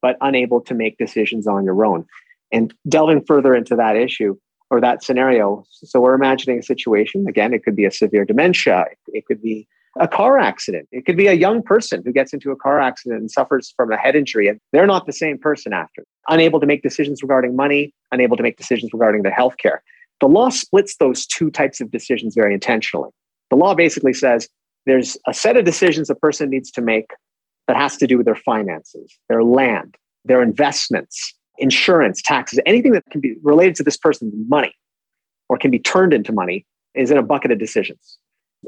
but 0.00 0.16
unable 0.20 0.60
to 0.60 0.74
make 0.74 0.96
decisions 0.98 1.46
on 1.46 1.64
your 1.64 1.84
own. 1.84 2.06
And 2.52 2.72
delving 2.88 3.24
further 3.24 3.54
into 3.54 3.76
that 3.76 3.96
issue 3.96 4.36
or 4.70 4.80
that 4.80 5.02
scenario, 5.02 5.64
so 5.70 6.00
we're 6.00 6.14
imagining 6.14 6.58
a 6.58 6.62
situation, 6.62 7.26
again, 7.28 7.52
it 7.52 7.64
could 7.64 7.76
be 7.76 7.84
a 7.84 7.90
severe 7.90 8.24
dementia, 8.24 8.84
it 9.08 9.26
could 9.26 9.42
be 9.42 9.66
a 10.00 10.08
car 10.08 10.38
accident. 10.38 10.88
It 10.92 11.06
could 11.06 11.16
be 11.16 11.26
a 11.26 11.32
young 11.32 11.62
person 11.62 12.02
who 12.04 12.12
gets 12.12 12.32
into 12.32 12.50
a 12.50 12.56
car 12.56 12.80
accident 12.80 13.20
and 13.20 13.30
suffers 13.30 13.72
from 13.76 13.92
a 13.92 13.96
head 13.96 14.14
injury, 14.14 14.48
and 14.48 14.60
they're 14.72 14.86
not 14.86 15.06
the 15.06 15.12
same 15.12 15.38
person 15.38 15.72
after. 15.72 16.04
Unable 16.28 16.60
to 16.60 16.66
make 16.66 16.82
decisions 16.82 17.22
regarding 17.22 17.56
money, 17.56 17.92
unable 18.12 18.36
to 18.36 18.42
make 18.42 18.56
decisions 18.56 18.92
regarding 18.92 19.22
their 19.22 19.32
health 19.32 19.56
care. 19.58 19.82
The 20.20 20.28
law 20.28 20.50
splits 20.50 20.96
those 20.96 21.26
two 21.26 21.50
types 21.50 21.80
of 21.80 21.90
decisions 21.90 22.34
very 22.34 22.54
intentionally. 22.54 23.10
The 23.50 23.56
law 23.56 23.74
basically 23.74 24.14
says 24.14 24.48
there's 24.86 25.16
a 25.26 25.34
set 25.34 25.56
of 25.56 25.64
decisions 25.64 26.10
a 26.10 26.14
person 26.14 26.50
needs 26.50 26.70
to 26.72 26.80
make 26.80 27.10
that 27.66 27.76
has 27.76 27.96
to 27.98 28.06
do 28.06 28.16
with 28.16 28.26
their 28.26 28.34
finances, 28.34 29.18
their 29.28 29.44
land, 29.44 29.96
their 30.24 30.42
investments, 30.42 31.34
insurance, 31.58 32.22
taxes, 32.22 32.58
anything 32.66 32.92
that 32.92 33.04
can 33.10 33.20
be 33.20 33.36
related 33.42 33.74
to 33.76 33.82
this 33.82 33.96
person's 33.96 34.34
money 34.48 34.74
or 35.48 35.58
can 35.58 35.70
be 35.70 35.78
turned 35.78 36.12
into 36.12 36.32
money 36.32 36.64
is 36.94 37.10
in 37.10 37.18
a 37.18 37.22
bucket 37.22 37.50
of 37.50 37.58
decisions. 37.58 38.18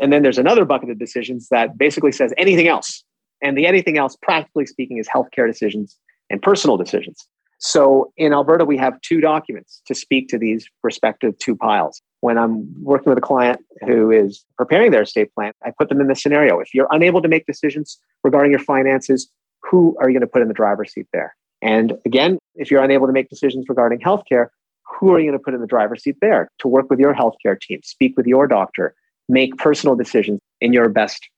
And 0.01 0.13
then 0.13 0.23
there's 0.23 0.39
another 0.39 0.65
bucket 0.65 0.91
of 0.91 0.99
decisions 0.99 1.49
that 1.51 1.77
basically 1.77 2.13
says 2.13 2.33
anything 2.37 2.69
else. 2.69 3.03
And 3.43 3.57
the 3.57 3.67
anything 3.67 3.99
else, 3.99 4.17
practically 4.21 4.67
speaking, 4.67 4.99
is 4.99 5.09
healthcare 5.09 5.47
decisions 5.47 5.97
and 6.29 6.41
personal 6.43 6.77
decisions. 6.77 7.27
So 7.59 8.13
in 8.17 8.33
Alberta, 8.33 8.65
we 8.65 8.79
have 8.79 8.99
two 9.03 9.21
documents 9.21 9.83
to 9.87 9.95
speak 9.95 10.29
to 10.29 10.39
these 10.39 10.67
respective 10.83 11.39
two 11.39 11.55
piles. 11.55 12.01
When 12.21 12.39
I'm 12.39 12.67
working 12.83 13.11
with 13.11 13.19
a 13.19 13.23
client 13.23 13.61
who 13.87 14.11
is 14.11 14.45
preparing 14.57 14.91
their 14.91 15.03
estate 15.03 15.35
plan, 15.35 15.53
I 15.65 15.73
put 15.79 15.89
them 15.89 16.01
in 16.01 16.09
this 16.09 16.23
scenario. 16.23 16.61
If 16.61 16.73
you're 16.73 16.89
unable 16.91 17.21
to 17.21 17.29
make 17.29 17.47
decisions 17.47 17.99
regarding 18.25 18.51
your 18.51 18.61
finances, 18.61 19.31
who 19.63 19.97
are 20.01 20.09
you 20.09 20.15
going 20.15 20.27
to 20.27 20.33
put 20.33 20.43
in 20.43 20.49
the 20.49 20.55
driver's 20.55 20.93
seat 20.93 21.07
there? 21.13 21.35
And 21.61 21.99
again, 22.07 22.39
if 22.55 22.71
you're 22.71 22.83
unable 22.83 23.07
to 23.07 23.13
make 23.13 23.29
decisions 23.29 23.67
regarding 23.69 24.01
healthcare, 24.01 24.49
who 24.87 25.13
are 25.13 25.21
you 25.21 25.27
going 25.27 25.39
to 25.39 25.45
put 25.45 25.55
in 25.55 25.61
the 25.61 25.67
driver's 25.67 26.03
seat 26.03 26.17
there 26.23 26.51
to 26.59 26.69
work 26.69 26.89
with 26.89 26.99
your 26.99 27.15
healthcare 27.15 27.61
team, 27.61 27.81
speak 27.83 28.17
with 28.17 28.27
your 28.27 28.47
doctor, 28.47 28.95
make 29.31 29.57
personal 29.57 29.97
decisions 29.97 30.41
in 30.61 30.73
your 30.73 30.89
best 30.89 31.29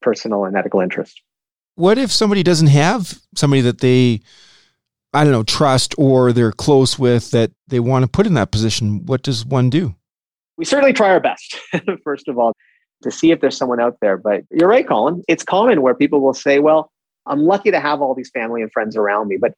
personal 0.00 0.44
and 0.44 0.56
ethical 0.56 0.80
interest. 0.80 1.20
What 1.74 1.98
if 1.98 2.12
somebody 2.12 2.42
doesn't 2.42 2.68
have 2.68 3.18
somebody 3.34 3.60
that 3.62 3.80
they, 3.80 4.20
I 5.12 5.24
don't 5.24 5.32
know, 5.32 5.42
trust 5.42 5.94
or 5.98 6.32
they're 6.32 6.52
close 6.52 6.98
with 6.98 7.30
that 7.32 7.50
they 7.68 7.80
want 7.80 8.04
to 8.04 8.08
put 8.08 8.26
in 8.26 8.34
that 8.34 8.50
position? 8.50 9.04
What 9.06 9.22
does 9.22 9.44
one 9.44 9.68
do? 9.68 9.94
We 10.56 10.64
certainly 10.64 10.92
try 10.92 11.10
our 11.10 11.20
best, 11.20 11.58
first 12.04 12.28
of 12.28 12.38
all, 12.38 12.54
to 13.02 13.10
see 13.10 13.30
if 13.30 13.40
there's 13.40 13.56
someone 13.56 13.80
out 13.80 13.96
there. 14.00 14.16
But 14.16 14.44
you're 14.50 14.68
right, 14.68 14.86
Colin. 14.86 15.22
It's 15.26 15.42
common 15.42 15.82
where 15.82 15.94
people 15.94 16.20
will 16.20 16.34
say, 16.34 16.58
well, 16.58 16.90
I'm 17.26 17.40
lucky 17.40 17.70
to 17.70 17.80
have 17.80 18.02
all 18.02 18.14
these 18.14 18.30
family 18.30 18.62
and 18.62 18.70
friends 18.70 18.96
around 18.96 19.28
me, 19.28 19.38
but 19.40 19.54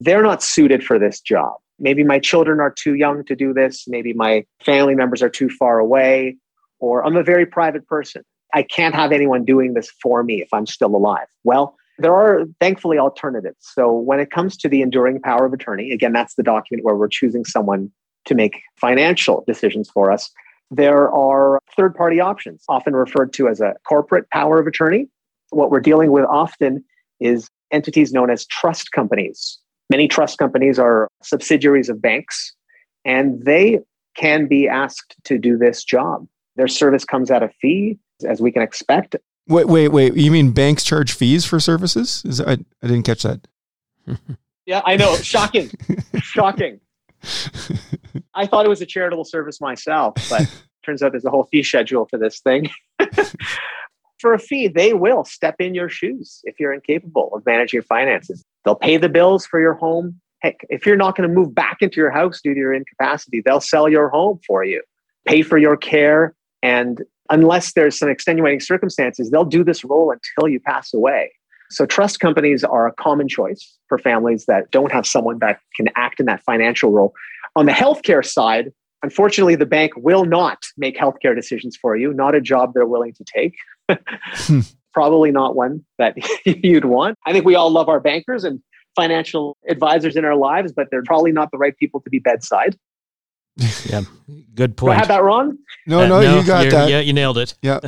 they're 0.00 0.22
not 0.22 0.42
suited 0.42 0.84
for 0.84 0.98
this 0.98 1.20
job. 1.20 1.54
Maybe 1.78 2.04
my 2.04 2.18
children 2.18 2.60
are 2.60 2.70
too 2.70 2.94
young 2.94 3.24
to 3.24 3.36
do 3.36 3.52
this. 3.54 3.84
Maybe 3.86 4.12
my 4.12 4.44
family 4.64 4.94
members 4.94 5.22
are 5.22 5.28
too 5.28 5.48
far 5.48 5.78
away 5.78 6.36
or 6.80 7.04
I'm 7.04 7.16
a 7.16 7.22
very 7.22 7.46
private 7.46 7.86
person. 7.86 8.22
I 8.52 8.62
can't 8.62 8.94
have 8.94 9.12
anyone 9.12 9.44
doing 9.44 9.74
this 9.74 9.90
for 10.02 10.22
me 10.24 10.42
if 10.42 10.48
I'm 10.52 10.66
still 10.66 10.94
alive. 10.94 11.26
Well, 11.44 11.76
there 11.98 12.14
are 12.14 12.46
thankfully 12.60 12.98
alternatives. 12.98 13.58
So 13.60 13.92
when 13.92 14.20
it 14.20 14.30
comes 14.30 14.56
to 14.58 14.68
the 14.68 14.82
enduring 14.82 15.20
power 15.20 15.46
of 15.46 15.52
attorney, 15.52 15.92
again, 15.92 16.12
that's 16.12 16.34
the 16.34 16.42
document 16.42 16.84
where 16.84 16.96
we're 16.96 17.08
choosing 17.08 17.44
someone 17.44 17.90
to 18.24 18.34
make 18.34 18.62
financial 18.80 19.44
decisions 19.46 19.90
for 19.90 20.10
us. 20.10 20.30
There 20.70 21.10
are 21.10 21.60
third 21.76 21.94
party 21.94 22.20
options, 22.20 22.64
often 22.68 22.94
referred 22.94 23.32
to 23.34 23.48
as 23.48 23.60
a 23.60 23.74
corporate 23.88 24.28
power 24.30 24.58
of 24.58 24.66
attorney. 24.66 25.08
What 25.50 25.70
we're 25.70 25.80
dealing 25.80 26.12
with 26.12 26.24
often 26.24 26.84
is 27.20 27.48
entities 27.70 28.12
known 28.12 28.30
as 28.30 28.46
trust 28.46 28.92
companies. 28.92 29.58
Many 29.90 30.08
trust 30.08 30.38
companies 30.38 30.78
are 30.78 31.08
subsidiaries 31.22 31.88
of 31.88 32.00
banks, 32.00 32.54
and 33.04 33.42
they 33.44 33.80
can 34.16 34.46
be 34.46 34.68
asked 34.68 35.16
to 35.24 35.38
do 35.38 35.58
this 35.58 35.84
job. 35.84 36.26
Their 36.56 36.68
service 36.68 37.04
comes 37.04 37.30
at 37.30 37.42
a 37.42 37.48
fee, 37.60 37.98
as 38.26 38.40
we 38.40 38.52
can 38.52 38.62
expect. 38.62 39.16
Wait, 39.48 39.66
wait, 39.66 39.88
wait. 39.88 40.16
You 40.16 40.30
mean 40.30 40.52
banks 40.52 40.84
charge 40.84 41.12
fees 41.12 41.44
for 41.44 41.58
services? 41.58 42.22
Is 42.24 42.40
I, 42.40 42.52
I 42.52 42.56
didn't 42.82 43.02
catch 43.02 43.22
that. 43.22 43.46
yeah, 44.66 44.82
I 44.84 44.96
know. 44.96 45.16
Shocking. 45.16 45.70
Shocking. 46.22 46.80
I 48.34 48.46
thought 48.46 48.64
it 48.64 48.68
was 48.68 48.80
a 48.80 48.86
charitable 48.86 49.24
service 49.24 49.60
myself, 49.60 50.14
but 50.28 50.42
turns 50.84 51.02
out 51.02 51.12
there's 51.12 51.24
a 51.24 51.30
whole 51.30 51.48
fee 51.50 51.62
schedule 51.62 52.06
for 52.08 52.18
this 52.18 52.40
thing. 52.40 52.70
for 54.20 54.34
a 54.34 54.38
fee, 54.38 54.68
they 54.68 54.94
will 54.94 55.24
step 55.24 55.56
in 55.58 55.74
your 55.74 55.88
shoes 55.88 56.40
if 56.44 56.60
you're 56.60 56.72
incapable 56.72 57.30
of 57.34 57.44
managing 57.44 57.78
your 57.78 57.84
finances. 57.84 58.44
They'll 58.64 58.74
pay 58.74 58.96
the 58.98 59.08
bills 59.08 59.46
for 59.46 59.60
your 59.60 59.74
home. 59.74 60.20
Heck, 60.42 60.64
if 60.68 60.86
you're 60.86 60.96
not 60.96 61.16
going 61.16 61.28
to 61.28 61.34
move 61.34 61.54
back 61.54 61.78
into 61.80 61.96
your 61.96 62.10
house 62.10 62.40
due 62.42 62.54
to 62.54 62.60
your 62.60 62.72
incapacity, 62.72 63.42
they'll 63.44 63.60
sell 63.60 63.88
your 63.88 64.08
home 64.08 64.40
for 64.46 64.64
you, 64.64 64.82
pay 65.26 65.42
for 65.42 65.58
your 65.58 65.76
care, 65.76 66.34
and 66.62 67.02
unless 67.30 67.72
there's 67.72 67.98
some 67.98 68.08
extenuating 68.08 68.60
circumstances, 68.60 69.30
they'll 69.30 69.44
do 69.44 69.64
this 69.64 69.84
role 69.84 70.12
until 70.12 70.48
you 70.48 70.60
pass 70.60 70.92
away. 70.92 71.32
So 71.70 71.86
trust 71.86 72.18
companies 72.18 72.64
are 72.64 72.88
a 72.88 72.92
common 72.92 73.28
choice 73.28 73.76
for 73.88 73.96
families 73.96 74.46
that 74.46 74.70
don't 74.72 74.90
have 74.90 75.06
someone 75.06 75.38
that 75.38 75.60
can 75.76 75.88
act 75.94 76.18
in 76.18 76.26
that 76.26 76.42
financial 76.42 76.90
role. 76.90 77.14
On 77.54 77.66
the 77.66 77.72
healthcare 77.72 78.24
side, 78.24 78.72
unfortunately, 79.02 79.54
the 79.54 79.66
bank 79.66 79.92
will 79.96 80.24
not 80.24 80.64
make 80.76 80.98
healthcare 80.98 81.34
decisions 81.34 81.76
for 81.76 81.96
you, 81.96 82.12
not 82.12 82.34
a 82.34 82.40
job 82.40 82.72
they're 82.74 82.86
willing 82.86 83.14
to 83.14 83.24
take. 83.24 83.54
Hmm. 83.88 84.60
Probably 84.92 85.30
not 85.30 85.54
one 85.54 85.84
that 85.98 86.16
you'd 86.44 86.84
want. 86.84 87.16
I 87.24 87.32
think 87.32 87.44
we 87.44 87.54
all 87.54 87.70
love 87.70 87.88
our 87.88 88.00
bankers 88.00 88.42
and 88.42 88.60
financial 88.96 89.56
advisors 89.68 90.16
in 90.16 90.24
our 90.24 90.34
lives, 90.34 90.72
but 90.72 90.88
they're 90.90 91.04
probably 91.04 91.30
not 91.30 91.52
the 91.52 91.58
right 91.58 91.76
people 91.76 92.00
to 92.00 92.10
be 92.10 92.18
bedside 92.18 92.76
yeah, 93.56 94.02
good 94.54 94.76
point. 94.76 94.90
Do 94.90 94.92
I 94.92 94.98
have 94.98 95.08
that 95.08 95.22
wrong? 95.22 95.56
No, 95.86 96.00
uh, 96.00 96.06
no, 96.06 96.22
no, 96.22 96.38
you 96.38 96.46
got 96.46 96.70
that. 96.70 96.88
Yeah, 96.88 97.00
you 97.00 97.12
nailed 97.12 97.38
it. 97.38 97.54
Yeah. 97.62 97.80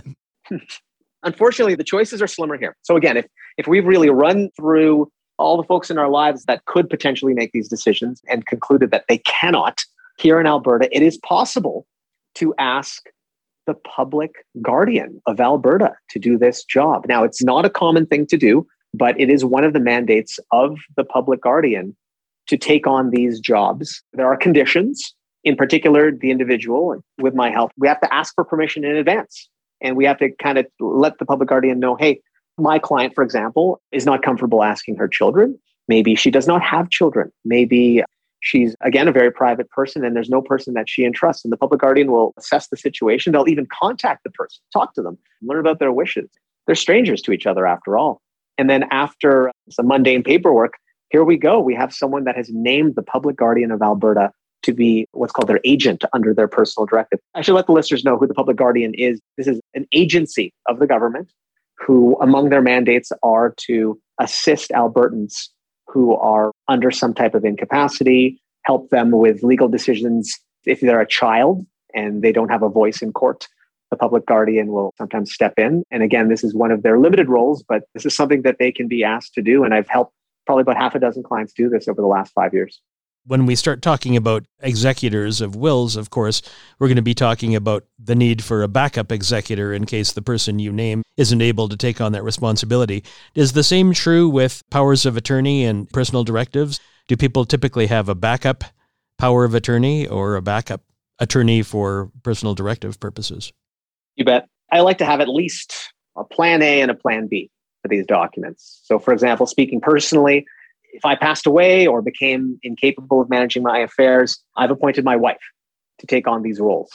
Unfortunately, 1.23 1.75
the 1.75 1.85
choices 1.85 2.21
are 2.21 2.26
slimmer 2.26 2.59
here. 2.59 2.76
So 2.83 2.97
again, 2.97 3.16
if 3.16 3.26
if 3.59 3.66
we've 3.66 3.87
really 3.87 4.11
run 4.11 4.50
through 4.57 5.11
all 5.38 5.57
the 5.57 5.62
folks 5.64 5.90
in 5.90 5.99
our 5.99 6.09
lives 6.09 6.45
that 6.45 6.64
could 6.66 6.90
potentially 6.90 7.35
make 7.35 7.52
these 7.52 7.69
decisions 7.69 8.21
and 8.28 8.47
concluded 8.47 8.90
that 8.90 9.04
they 9.09 9.19
cannot 9.19 9.83
here 10.19 10.40
in 10.40 10.47
Alberta, 10.47 10.88
it 10.95 11.02
is 11.02 11.19
possible 11.19 11.87
to 12.35 12.54
ask 12.59 13.04
the 13.66 13.75
public 13.75 14.45
guardian 14.61 15.21
of 15.26 15.40
Alberta 15.40 15.95
to 16.11 16.19
do 16.19 16.37
this 16.37 16.64
job. 16.64 17.07
Now, 17.09 17.25
it's 17.25 17.42
not 17.42 17.64
a 17.64 17.71
common 17.71 18.07
thing 18.07 18.26
to 18.26 18.37
do, 18.37 18.66
but 18.92 19.19
it 19.21 19.31
is 19.31 19.45
one 19.45 19.64
of 19.64 19.73
the 19.73 19.81
mandates 19.81 20.38
of 20.50 20.78
the 20.97 21.04
public 21.04 21.40
guardian 21.40 21.97
to 22.49 22.57
take 22.57 22.87
on 22.87 23.11
these 23.11 23.38
jobs. 23.40 24.02
There 24.12 24.26
are 24.26 24.37
conditions 24.37 25.14
in 25.44 25.56
particular, 25.56 26.12
the 26.12 26.30
individual 26.30 27.02
with 27.18 27.34
my 27.34 27.50
health, 27.50 27.72
we 27.76 27.88
have 27.88 28.00
to 28.00 28.14
ask 28.14 28.34
for 28.34 28.44
permission 28.44 28.84
in 28.84 28.96
advance. 28.96 29.49
And 29.80 29.96
we 29.96 30.04
have 30.04 30.18
to 30.18 30.30
kind 30.30 30.58
of 30.58 30.66
let 30.78 31.18
the 31.18 31.26
public 31.26 31.49
guardian 31.49 31.80
know 31.80 31.96
hey, 31.96 32.20
my 32.58 32.78
client, 32.78 33.14
for 33.14 33.25
example, 33.25 33.80
is 33.90 34.06
not 34.06 34.22
comfortable 34.22 34.62
asking 34.62 34.96
her 34.96 35.08
children. 35.08 35.58
Maybe 35.88 36.14
she 36.14 36.30
does 36.30 36.46
not 36.46 36.62
have 36.62 36.90
children. 36.90 37.32
Maybe 37.44 38.04
she's, 38.40 38.76
again, 38.82 39.08
a 39.08 39.12
very 39.12 39.32
private 39.32 39.68
person 39.70 40.04
and 40.04 40.14
there's 40.14 40.28
no 40.28 40.42
person 40.42 40.75
that 40.75 40.88
she 40.88 41.04
entrusts. 41.04 41.44
And 41.44 41.52
the 41.52 41.56
public 41.56 41.80
guardian 41.80 42.12
will 42.12 42.34
assess 42.37 42.68
the 42.68 42.76
situation. 42.76 43.32
They'll 43.32 43.49
even 43.49 43.66
contact 43.66 44.22
the 44.22 44.30
person, 44.30 44.62
talk 44.72 44.94
to 44.94 45.02
them, 45.02 45.18
learn 45.40 45.61
about 45.61 45.78
their 45.78 45.92
wishes. 45.92 46.28
They're 46.66 46.76
strangers 46.76 47.22
to 47.22 47.32
each 47.32 47.46
other 47.46 47.66
after 47.66 47.96
all. 47.96 48.20
And 48.58 48.68
then 48.70 48.84
after 48.90 49.50
some 49.70 49.88
mundane 49.88 50.22
paperwork, 50.22 50.75
here 51.08 51.25
we 51.25 51.37
go. 51.37 51.58
We 51.61 51.75
have 51.75 51.92
someone 51.92 52.25
that 52.25 52.37
has 52.37 52.50
named 52.52 52.94
the 52.94 53.02
public 53.02 53.37
guardian 53.37 53.70
of 53.70 53.82
Alberta 53.82 54.30
to 54.62 54.73
be 54.73 55.07
what's 55.12 55.33
called 55.33 55.49
their 55.49 55.61
agent 55.64 56.04
under 56.12 56.33
their 56.33 56.49
personal 56.49 56.87
directive. 56.87 57.19
I 57.35 57.42
should 57.42 57.54
let 57.54 57.66
the 57.66 57.73
listeners 57.73 58.04
know 58.04 58.16
who 58.16 58.26
the 58.26 58.35
public 58.35 58.57
guardian 58.57 58.95
is. 58.95 59.21
This 59.37 59.47
is 59.47 59.61
an 59.75 59.87
agency 59.92 60.52
of 60.69 60.78
the 60.78 60.87
government 60.87 61.33
who, 61.78 62.16
among 62.21 62.50
their 62.50 62.62
mandates, 62.62 63.11
are 63.23 63.54
to 63.66 64.00
assist 64.21 64.71
Albertans 64.71 65.49
who 65.88 66.16
are 66.16 66.52
under 66.69 66.90
some 66.90 67.12
type 67.12 67.35
of 67.35 67.45
incapacity, 67.45 68.40
help 68.64 68.90
them 68.90 69.11
with 69.11 69.42
legal 69.42 69.69
decisions. 69.69 70.38
If 70.64 70.81
they're 70.81 71.00
a 71.00 71.07
child 71.07 71.66
and 71.95 72.23
they 72.23 72.33
don't 72.33 72.49
have 72.49 72.62
a 72.62 72.69
voice 72.69 73.02
in 73.02 73.12
court, 73.12 73.49
the 73.90 73.97
public 73.97 74.25
guardian 74.25 74.69
will 74.69 74.95
sometimes 74.97 75.33
step 75.33 75.54
in. 75.59 75.83
And 75.90 76.02
again, 76.02 76.28
this 76.28 76.45
is 76.45 76.54
one 76.54 76.71
of 76.71 76.83
their 76.83 76.99
limited 76.99 77.28
roles, 77.28 77.62
but 77.62 77.83
this 77.95 78.07
is 78.07 78.14
something 78.14 78.42
that 78.42 78.57
they 78.59 78.73
can 78.73 78.88
be 78.88 79.04
asked 79.04 79.35
to 79.35 79.42
do. 79.42 79.64
And 79.64 79.75
I've 79.75 79.88
helped 79.88 80.14
probably 80.47 80.62
about 80.62 80.76
half 80.76 80.95
a 80.95 80.99
dozen 80.99 81.23
clients 81.23 81.52
do 81.52 81.69
this 81.69 81.88
over 81.88 82.00
the 82.00 82.09
last 82.09 82.33
five 82.33 82.54
years 82.54 82.81
when 83.25 83.47
we 83.47 83.55
start 83.55 83.83
talking 83.83 84.17
about 84.17 84.45
executors 84.61 85.41
of 85.41 85.55
wills, 85.55 85.97
of 85.97 86.11
course, 86.11 86.43
we're 86.79 86.88
going 86.88 86.97
to 86.97 87.02
be 87.02 87.14
talking 87.14 87.55
about 87.55 87.85
the 87.99 88.14
need 88.14 88.43
for 88.43 88.62
a 88.62 88.69
backup 88.69 89.12
executor 89.12 89.73
in 89.73 89.87
case 89.87 90.12
the 90.12 90.23
person 90.23 90.59
you 90.59 90.73
name 90.73 91.02
isn't 91.17 91.41
able 91.41 91.69
to 91.69 91.76
take 91.76 92.00
on 92.00 92.12
that 92.12 92.25
responsibility. 92.25 93.05
Is 93.35 93.52
the 93.52 93.62
same 93.62 93.93
true 93.93 94.29
with 94.29 94.62
powers 94.71 95.07
of 95.07 95.17
attorney 95.17 95.64
and 95.64 95.88
personal 95.91 96.25
directives? 96.25 96.81
Do 97.09 97.17
people 97.17 97.45
typically 97.45 97.87
have 97.87 98.09
a 98.09 98.14
backup 98.14 98.64
power 99.19 99.45
of 99.45 99.55
attorney 99.55 100.07
or 100.07 100.35
a 100.35 100.43
backup 100.43 100.83
attorney 101.19 101.62
for 101.62 102.11
personal 102.23 102.55
directive 102.55 102.99
purposes? 102.99 103.52
You 104.17 104.25
bet. 104.25 104.49
I 104.73 104.81
like 104.81 104.99
to 104.99 105.05
have 105.05 105.21
at 105.21 105.29
least 105.29 105.93
a 106.17 106.25
plan 106.25 106.62
A 106.62 106.81
and 106.81 106.91
a 106.91 106.95
plan 106.95 107.29
B 107.29 107.50
for 107.83 107.88
these 107.88 108.07
documents. 108.07 108.81
So, 108.85 108.99
for 108.99 109.12
example, 109.12 109.47
speaking 109.47 109.81
personally, 109.81 110.47
if 110.92 111.04
I 111.04 111.14
passed 111.16 111.46
away 111.46 111.87
or 111.87 112.02
became 112.02 112.58
incapable 112.62 113.20
of 113.20 113.30
managing 113.30 113.62
my 113.62 113.78
affairs, 113.78 114.40
I've 114.56 114.70
appointed 114.70 115.04
my 115.04 115.16
wife 115.16 115.40
to 115.99 116.06
take 116.06 116.28
on 116.28 116.42
these 116.42 116.61
roles. 116.61 116.90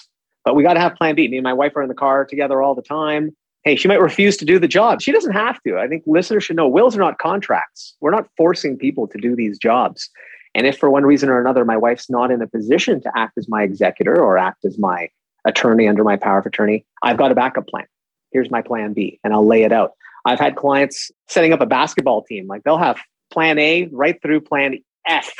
But 0.46 0.56
we 0.56 0.64
got 0.64 0.76
to 0.76 0.80
have 0.80 0.96
plan 0.96 1.16
B. 1.16 1.28
Me 1.28 1.38
and 1.38 1.44
my 1.44 1.54
wife 1.54 1.76
are 1.76 1.82
in 1.82 1.90
the 1.90 1.96
car 1.96 2.26
together 2.26 2.62
all 2.62 2.76
the 2.76 2.82
time. 2.82 3.36
hey, 3.64 3.76
she 3.76 3.90
might 3.90 4.00
refuse 4.00 4.38
to 4.38 4.46
do 4.46 4.60
the 4.60 4.68
job. 4.68 5.02
She 5.02 5.12
doesn't 5.12 5.34
have 5.34 5.62
to. 5.64 5.78
I 5.78 5.88
think 5.88 6.04
listeners 6.06 6.46
should 6.46 6.56
know 6.56 6.70
wills 6.70 6.96
are 6.96 7.02
not 7.02 7.18
contracts. 7.18 7.96
We're 8.00 8.12
not 8.12 8.30
forcing 8.38 8.78
people 8.78 9.08
to 9.10 9.18
do 9.18 9.36
these 9.36 9.58
jobs. 9.58 10.10
And 10.56 10.66
if 10.66 10.78
for 10.78 10.90
one 10.90 11.06
reason 11.06 11.28
or 11.28 11.42
another 11.42 11.66
my 11.66 11.76
wife's 11.76 12.10
not 12.10 12.32
in 12.32 12.42
a 12.42 12.48
position 12.48 13.02
to 13.02 13.12
act 13.16 13.38
as 13.38 13.50
my 13.50 13.64
executor 13.64 14.22
or 14.22 14.38
act 14.38 14.64
as 14.64 14.80
my 14.80 15.10
attorney 15.46 15.88
under 15.88 16.04
my 16.04 16.16
power 16.16 16.40
of 16.40 16.46
attorney, 16.46 16.86
I've 17.04 17.18
got 17.18 17.32
a 17.32 17.36
backup 17.36 17.68
plan. 17.68 17.86
Here's 18.32 18.50
my 18.50 18.62
plan 18.62 18.94
B, 18.94 19.20
and 19.24 19.34
I'll 19.34 19.46
lay 19.46 19.64
it 19.64 19.72
out. 19.72 19.92
I've 20.26 20.40
had 20.40 20.56
clients 20.56 21.12
setting 21.28 21.54
up 21.54 21.62
a 21.62 21.66
basketball 21.66 22.24
team, 22.24 22.48
like 22.48 22.64
they'll 22.64 22.78
have 22.78 23.00
plan 23.32 23.58
A 23.60 23.88
right 23.92 24.22
through 24.22 24.42
plan 24.42 24.78
F 25.08 25.32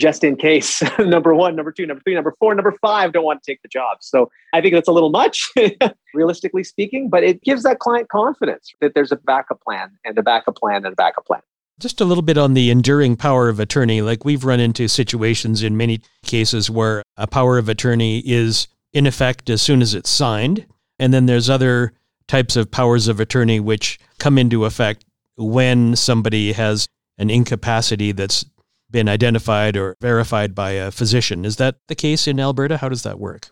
just 0.00 0.24
in 0.24 0.36
case 0.36 0.82
number 0.98 1.34
one, 1.34 1.54
number 1.56 1.72
two, 1.72 1.86
number 1.86 2.02
three, 2.04 2.14
number 2.14 2.34
four, 2.38 2.54
number 2.54 2.74
five 2.80 3.12
don't 3.12 3.24
want 3.24 3.42
to 3.42 3.50
take 3.50 3.62
the 3.62 3.68
job. 3.68 3.98
So 4.00 4.30
I 4.52 4.60
think 4.60 4.74
that's 4.74 4.88
a 4.88 4.92
little 4.92 5.10
much, 5.10 5.50
realistically 6.14 6.64
speaking, 6.64 7.08
but 7.08 7.22
it 7.22 7.42
gives 7.42 7.62
that 7.62 7.78
client 7.78 8.08
confidence 8.08 8.72
that 8.80 8.94
there's 8.94 9.12
a 9.12 9.16
backup 9.16 9.60
plan 9.60 9.90
and 10.04 10.18
a 10.18 10.22
backup 10.22 10.56
plan 10.56 10.84
and 10.84 10.92
a 10.92 10.96
backup 10.96 11.26
plan. 11.26 11.40
Just 11.80 12.00
a 12.00 12.04
little 12.04 12.22
bit 12.22 12.38
on 12.38 12.54
the 12.54 12.70
enduring 12.70 13.16
power 13.16 13.48
of 13.48 13.58
attorney. 13.58 14.00
Like 14.00 14.24
we've 14.24 14.44
run 14.44 14.60
into 14.60 14.86
situations 14.88 15.62
in 15.62 15.76
many 15.76 16.00
cases 16.24 16.70
where 16.70 17.02
a 17.16 17.26
power 17.26 17.58
of 17.58 17.68
attorney 17.68 18.20
is 18.20 18.68
in 18.92 19.06
effect 19.06 19.50
as 19.50 19.60
soon 19.60 19.82
as 19.82 19.92
it's 19.92 20.10
signed. 20.10 20.66
And 21.00 21.12
then 21.12 21.26
there's 21.26 21.50
other 21.50 21.92
types 22.28 22.54
of 22.56 22.70
powers 22.70 23.08
of 23.08 23.18
attorney 23.18 23.58
which 23.58 23.98
come 24.18 24.38
into 24.38 24.64
effect 24.64 25.04
when 25.36 25.96
somebody 25.96 26.52
has 26.52 26.88
an 27.18 27.30
incapacity 27.30 28.12
that's 28.12 28.44
been 28.90 29.08
identified 29.08 29.76
or 29.76 29.96
verified 30.00 30.54
by 30.54 30.70
a 30.72 30.90
physician. 30.90 31.44
Is 31.44 31.56
that 31.56 31.76
the 31.88 31.94
case 31.94 32.26
in 32.26 32.38
Alberta? 32.38 32.76
How 32.76 32.88
does 32.88 33.02
that 33.02 33.18
work? 33.18 33.50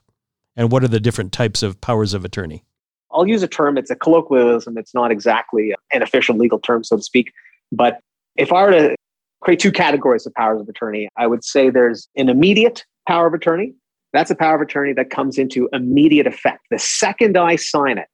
And 0.56 0.70
what 0.70 0.84
are 0.84 0.88
the 0.88 1.00
different 1.00 1.32
types 1.32 1.62
of 1.62 1.80
powers 1.80 2.14
of 2.14 2.24
attorney? 2.24 2.64
I'll 3.10 3.26
use 3.26 3.42
a 3.42 3.48
term, 3.48 3.76
it's 3.76 3.90
a 3.90 3.96
colloquialism, 3.96 4.78
it's 4.78 4.94
not 4.94 5.10
exactly 5.10 5.74
an 5.92 6.02
official 6.02 6.36
legal 6.36 6.58
term, 6.58 6.82
so 6.84 6.96
to 6.96 7.02
speak. 7.02 7.32
But 7.70 8.00
if 8.36 8.52
I 8.52 8.62
were 8.62 8.70
to 8.70 8.96
create 9.40 9.60
two 9.60 9.72
categories 9.72 10.26
of 10.26 10.32
powers 10.34 10.60
of 10.60 10.68
attorney, 10.68 11.08
I 11.16 11.26
would 11.26 11.44
say 11.44 11.68
there's 11.68 12.08
an 12.16 12.28
immediate 12.28 12.84
power 13.06 13.26
of 13.26 13.34
attorney. 13.34 13.74
That's 14.12 14.30
a 14.30 14.34
power 14.34 14.54
of 14.54 14.60
attorney 14.60 14.92
that 14.94 15.10
comes 15.10 15.38
into 15.38 15.68
immediate 15.72 16.26
effect. 16.26 16.60
The 16.70 16.78
second 16.78 17.36
I 17.36 17.56
sign 17.56 17.98
it, 17.98 18.06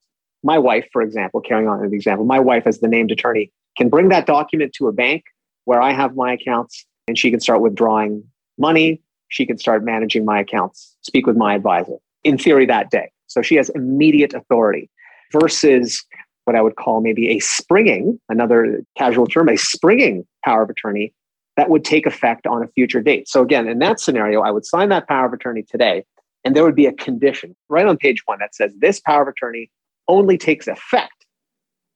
my 0.42 0.58
wife, 0.58 0.88
for 0.92 1.02
example, 1.02 1.40
carrying 1.40 1.68
on 1.68 1.84
an 1.84 1.92
example, 1.92 2.24
my 2.24 2.40
wife 2.40 2.66
as 2.66 2.80
the 2.80 2.88
named 2.88 3.10
attorney 3.10 3.52
can 3.76 3.88
bring 3.88 4.08
that 4.08 4.26
document 4.26 4.72
to 4.74 4.88
a 4.88 4.92
bank 4.92 5.24
where 5.68 5.82
I 5.82 5.92
have 5.92 6.16
my 6.16 6.32
accounts 6.32 6.86
and 7.08 7.18
she 7.18 7.30
can 7.30 7.40
start 7.40 7.60
withdrawing 7.60 8.24
money. 8.56 9.02
She 9.28 9.44
can 9.44 9.58
start 9.58 9.84
managing 9.84 10.24
my 10.24 10.40
accounts, 10.40 10.96
speak 11.02 11.26
with 11.26 11.36
my 11.36 11.54
advisor 11.54 11.96
in 12.24 12.38
theory 12.38 12.64
that 12.64 12.90
day. 12.90 13.10
So 13.26 13.42
she 13.42 13.56
has 13.56 13.68
immediate 13.74 14.32
authority 14.32 14.88
versus 15.30 16.02
what 16.46 16.56
I 16.56 16.62
would 16.62 16.76
call 16.76 17.02
maybe 17.02 17.28
a 17.28 17.38
springing, 17.40 18.18
another 18.30 18.82
casual 18.96 19.26
term, 19.26 19.50
a 19.50 19.58
springing 19.58 20.26
power 20.42 20.62
of 20.62 20.70
attorney 20.70 21.12
that 21.58 21.68
would 21.68 21.84
take 21.84 22.06
effect 22.06 22.46
on 22.46 22.62
a 22.62 22.68
future 22.68 23.02
date. 23.02 23.28
So 23.28 23.42
again, 23.42 23.68
in 23.68 23.78
that 23.80 24.00
scenario, 24.00 24.40
I 24.40 24.50
would 24.50 24.64
sign 24.64 24.88
that 24.88 25.06
power 25.06 25.26
of 25.26 25.34
attorney 25.34 25.64
today, 25.64 26.06
and 26.44 26.56
there 26.56 26.64
would 26.64 26.76
be 26.76 26.86
a 26.86 26.94
condition 26.94 27.54
right 27.68 27.84
on 27.84 27.98
page 27.98 28.22
one 28.24 28.38
that 28.38 28.54
says 28.54 28.72
this 28.78 29.00
power 29.00 29.20
of 29.20 29.28
attorney 29.28 29.70
only 30.08 30.38
takes 30.38 30.66
effect 30.66 31.26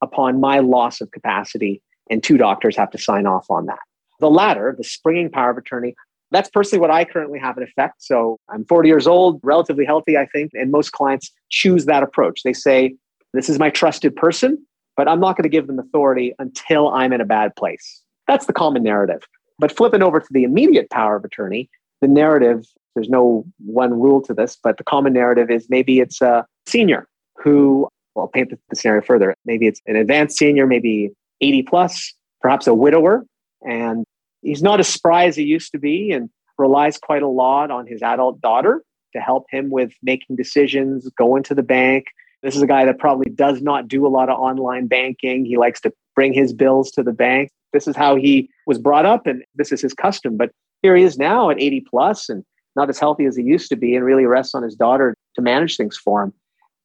upon 0.03 0.41
my 0.41 0.59
loss 0.59 1.01
of 1.01 1.11
capacity, 1.11 1.81
and 2.11 2.23
two 2.23 2.37
doctors 2.37 2.77
have 2.77 2.91
to 2.91 2.99
sign 2.99 3.27
off 3.27 3.47
on 3.51 3.67
that. 3.67 3.79
The 4.21 4.31
latter, 4.31 4.75
the 4.77 4.85
springing 4.85 5.31
power 5.31 5.51
of 5.51 5.59
attorney, 5.59 5.95
that's 6.31 6.49
personally 6.49 6.81
what 6.81 6.91
I 6.91 7.05
currently 7.05 7.39
have 7.39 7.57
in 7.59 7.63
effect. 7.63 8.03
So 8.03 8.39
I'm 8.49 8.65
40 8.65 8.89
years 8.89 9.07
old, 9.07 9.41
relatively 9.43 9.85
healthy, 9.85 10.17
I 10.17 10.27
think, 10.27 10.51
and 10.55 10.71
most 10.71 10.93
clients 10.93 11.31
choose 11.51 11.85
that 11.87 12.03
approach. 12.03 12.43
They 12.43 12.55
say, 12.55 12.95
This 13.35 13.49
is 13.49 13.59
my 13.59 13.71
trusted 13.71 14.17
person, 14.17 14.65
but 14.97 15.09
I'm 15.09 15.21
not 15.21 15.37
going 15.37 15.45
to 15.45 15.49
give 15.49 15.67
them 15.67 15.79
authority 15.79 16.35
until 16.39 16.89
I'm 16.89 17.13
in 17.13 17.21
a 17.21 17.27
bad 17.27 17.55
place. 17.57 18.03
That's 18.27 18.47
the 18.47 18.53
common 18.53 18.83
narrative. 18.83 19.23
But 19.59 19.77
flipping 19.77 20.03
over 20.03 20.21
to 20.21 20.29
the 20.31 20.45
immediate 20.45 20.91
power 20.91 21.17
of 21.17 21.25
attorney, 21.25 21.69
the 22.01 22.09
narrative, 22.09 22.65
there's 22.95 23.09
no 23.09 23.45
one 23.59 24.01
rule 24.01 24.23
to 24.23 24.35
this, 24.35 24.59
but 24.63 24.79
the 24.79 24.85
common 24.85 25.13
narrative 25.13 25.51
is 25.51 25.67
maybe 25.69 26.01
it's 26.01 26.21
a 26.21 26.47
senior 26.67 27.07
who, 27.37 27.89
well, 28.15 28.25
I'll 28.25 28.29
paint 28.29 28.51
the 28.51 28.77
scenario 28.77 29.03
further. 29.03 29.35
Maybe 29.45 29.67
it's 29.67 29.81
an 29.87 29.97
advanced 29.97 30.39
senior, 30.39 30.67
maybe 30.67 31.13
80 31.43 31.63
plus, 31.65 32.15
perhaps 32.41 32.67
a 32.67 32.75
widower, 32.75 33.25
and 33.63 34.05
he's 34.41 34.63
not 34.63 34.81
as 34.81 34.89
spry 34.89 35.27
as 35.27 35.37
he 35.37 35.43
used 35.43 35.73
to 35.73 35.79
be 35.79 36.13
and 36.13 36.31
relies 36.59 36.99
quite 36.99 37.23
a 37.23 37.29
lot 37.29 37.71
on 37.71 37.87
his 37.87 38.03
adult 38.03 38.41
daughter 38.41 38.83
to 39.15 39.21
help 39.21 39.45
him 39.51 39.71
with 39.71 39.93
making 40.03 40.37
decisions, 40.37 41.09
going 41.19 41.43
to 41.43 41.55
the 41.55 41.63
bank. 41.63 42.07
This 42.43 42.57
is 42.57 42.63
a 42.63 42.67
guy 42.67 42.85
that 42.85 42.99
probably 42.99 43.31
does 43.31 43.63
not 43.63 43.89
do 43.89 44.07
a 44.07 44.09
lot 44.09 44.29
of 44.29 44.39
online 44.39 44.87
banking. 44.87 45.45
He 45.45 45.57
likes 45.57 45.81
to 45.83 45.93
bring 46.15 46.33
his 46.33 46.53
bills 46.53 46.91
to 46.93 47.03
the 47.03 47.13
bank. 47.13 47.51
This 47.73 47.87
is 47.87 47.97
how 47.97 48.17
he 48.17 48.49
was 48.67 48.79
brought 48.79 49.07
up, 49.07 49.27
and 49.27 49.45
this 49.55 49.73
is 49.73 49.81
his 49.81 49.95
custom. 49.95 50.37
But 50.37 50.51
here 50.83 50.97
he 50.97 51.05
is 51.05 51.19
now 51.19 51.51
at 51.51 51.61
80 51.61 51.85
plus 51.89 52.29
and 52.29 52.45
not 52.75 52.89
as 52.89 52.99
healthy 52.99 53.27
as 53.27 53.37
he 53.37 53.43
used 53.43 53.69
to 53.69 53.77
be, 53.77 53.95
and 53.95 54.05
really 54.05 54.25
rests 54.25 54.55
on 54.55 54.63
his 54.63 54.75
daughter 54.75 55.15
to 55.37 55.43
manage 55.43 55.77
things 55.77 55.97
for 55.97 56.23
him. 56.23 56.33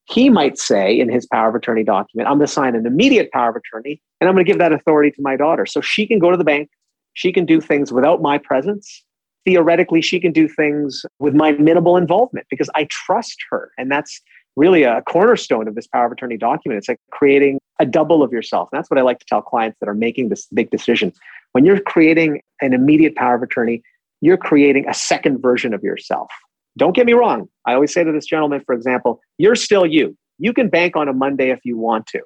He 0.04 0.30
might 0.30 0.58
say 0.58 0.98
in 0.98 1.10
his 1.10 1.26
power 1.26 1.48
of 1.48 1.54
attorney 1.54 1.84
document, 1.84 2.28
I'm 2.28 2.38
going 2.38 2.46
to 2.46 2.52
sign 2.52 2.74
an 2.74 2.86
immediate 2.86 3.30
power 3.32 3.50
of 3.50 3.56
attorney, 3.56 4.00
and 4.20 4.28
I'm 4.28 4.34
going 4.34 4.44
to 4.44 4.50
give 4.50 4.58
that 4.58 4.72
authority 4.72 5.10
to 5.12 5.22
my 5.22 5.36
daughter. 5.36 5.66
So 5.66 5.80
she 5.80 6.06
can 6.06 6.18
go 6.18 6.30
to 6.30 6.36
the 6.36 6.44
bank, 6.44 6.70
she 7.14 7.32
can 7.32 7.44
do 7.44 7.60
things 7.60 7.92
without 7.92 8.22
my 8.22 8.38
presence. 8.38 9.04
Theoretically, 9.44 10.02
she 10.02 10.20
can 10.20 10.32
do 10.32 10.48
things 10.48 11.04
with 11.18 11.34
my 11.34 11.52
minimal 11.52 11.96
involvement 11.96 12.46
because 12.50 12.68
I 12.74 12.86
trust 12.90 13.36
her. 13.50 13.70
And 13.78 13.90
that's 13.90 14.20
really 14.56 14.82
a 14.82 15.02
cornerstone 15.02 15.68
of 15.68 15.74
this 15.74 15.86
power 15.86 16.06
of 16.06 16.12
attorney 16.12 16.36
document. 16.36 16.78
It's 16.78 16.88
like 16.88 17.00
creating 17.12 17.60
a 17.80 17.86
double 17.86 18.22
of 18.22 18.32
yourself. 18.32 18.68
And 18.72 18.78
that's 18.78 18.90
what 18.90 18.98
I 18.98 19.02
like 19.02 19.20
to 19.20 19.26
tell 19.26 19.40
clients 19.40 19.78
that 19.80 19.88
are 19.88 19.94
making 19.94 20.28
this 20.28 20.46
big 20.52 20.70
decision. 20.70 21.12
When 21.52 21.64
you're 21.64 21.80
creating 21.80 22.42
an 22.60 22.74
immediate 22.74 23.14
power 23.14 23.36
of 23.36 23.42
attorney, 23.42 23.82
you're 24.20 24.36
creating 24.36 24.86
a 24.88 24.94
second 24.94 25.40
version 25.40 25.72
of 25.72 25.82
yourself. 25.82 26.28
Don't 26.76 26.94
get 26.94 27.06
me 27.06 27.12
wrong. 27.12 27.48
I 27.66 27.74
always 27.74 27.92
say 27.92 28.04
to 28.04 28.12
this 28.12 28.26
gentleman, 28.26 28.62
for 28.66 28.74
example, 28.74 29.20
you're 29.38 29.54
still 29.54 29.86
you. 29.86 30.16
You 30.38 30.52
can 30.52 30.68
bank 30.68 30.96
on 30.96 31.08
a 31.08 31.12
Monday 31.12 31.50
if 31.50 31.60
you 31.64 31.76
want 31.76 32.06
to. 32.08 32.20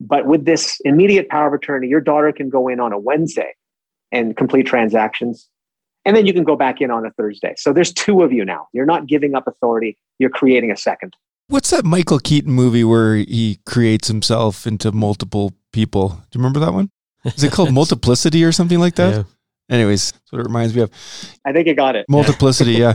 But 0.00 0.26
with 0.26 0.44
this 0.44 0.80
immediate 0.84 1.28
power 1.28 1.48
of 1.48 1.54
attorney, 1.54 1.88
your 1.88 2.00
daughter 2.00 2.32
can 2.32 2.48
go 2.48 2.68
in 2.68 2.80
on 2.80 2.92
a 2.92 2.98
Wednesday 2.98 3.54
and 4.12 4.36
complete 4.36 4.66
transactions. 4.66 5.48
And 6.04 6.16
then 6.16 6.24
you 6.24 6.32
can 6.32 6.44
go 6.44 6.56
back 6.56 6.80
in 6.80 6.90
on 6.90 7.04
a 7.04 7.10
Thursday. 7.10 7.54
So 7.58 7.72
there's 7.72 7.92
two 7.92 8.22
of 8.22 8.32
you 8.32 8.44
now. 8.44 8.68
You're 8.72 8.86
not 8.86 9.06
giving 9.06 9.34
up 9.34 9.46
authority, 9.46 9.98
you're 10.18 10.30
creating 10.30 10.70
a 10.70 10.76
second. 10.76 11.14
What's 11.48 11.70
that 11.70 11.84
Michael 11.84 12.18
Keaton 12.18 12.52
movie 12.52 12.84
where 12.84 13.16
he 13.16 13.58
creates 13.64 14.08
himself 14.08 14.66
into 14.66 14.92
multiple 14.92 15.54
people? 15.72 16.08
Do 16.08 16.38
you 16.38 16.40
remember 16.40 16.60
that 16.60 16.72
one? 16.72 16.90
Is 17.24 17.42
it 17.42 17.52
called 17.52 17.72
Multiplicity 17.74 18.44
or 18.44 18.52
something 18.52 18.78
like 18.78 18.94
that? 18.96 19.14
Yeah. 19.14 19.22
Anyways, 19.70 20.12
that's 20.12 20.32
what 20.32 20.40
it 20.40 20.44
reminds 20.46 20.74
me 20.74 20.82
of. 20.82 20.90
I 21.44 21.52
think 21.52 21.66
you 21.66 21.74
got 21.74 21.96
it. 21.96 22.06
Multiplicity, 22.08 22.72
yeah. 22.78 22.94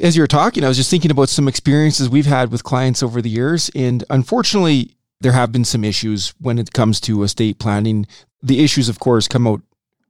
As 0.00 0.16
you 0.16 0.22
were 0.22 0.26
talking, 0.26 0.64
I 0.64 0.68
was 0.68 0.76
just 0.76 0.90
thinking 0.90 1.10
about 1.10 1.28
some 1.28 1.48
experiences 1.48 2.08
we've 2.08 2.26
had 2.26 2.50
with 2.50 2.64
clients 2.64 3.02
over 3.02 3.22
the 3.22 3.28
years. 3.30 3.70
And 3.74 4.04
unfortunately, 4.10 4.96
there 5.22 5.32
have 5.32 5.52
been 5.52 5.64
some 5.64 5.84
issues 5.84 6.34
when 6.40 6.58
it 6.58 6.72
comes 6.72 7.00
to 7.02 7.22
estate 7.22 7.58
planning. 7.58 8.06
The 8.42 8.62
issues, 8.62 8.88
of 8.88 8.98
course, 8.98 9.28
come 9.28 9.46
out 9.46 9.62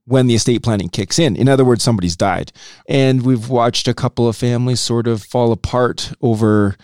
when 0.05 0.27
the 0.27 0.35
estate 0.35 0.63
planning 0.63 0.89
kicks 0.89 1.19
in. 1.19 1.37
In 1.37 1.49
other 1.49 1.65
words, 1.65 1.83
somebody's 1.83 2.17
died. 2.17 2.53
And 2.89 3.25
we've 3.25 3.49
watched 3.49 3.87
a 3.87 3.95
couple 3.95 4.29
of 4.29 4.37
families 4.37 4.81
sort 4.81 5.07
of 5.07 5.23
fall 5.23 5.53
apart 5.53 6.13
over 6.21 6.77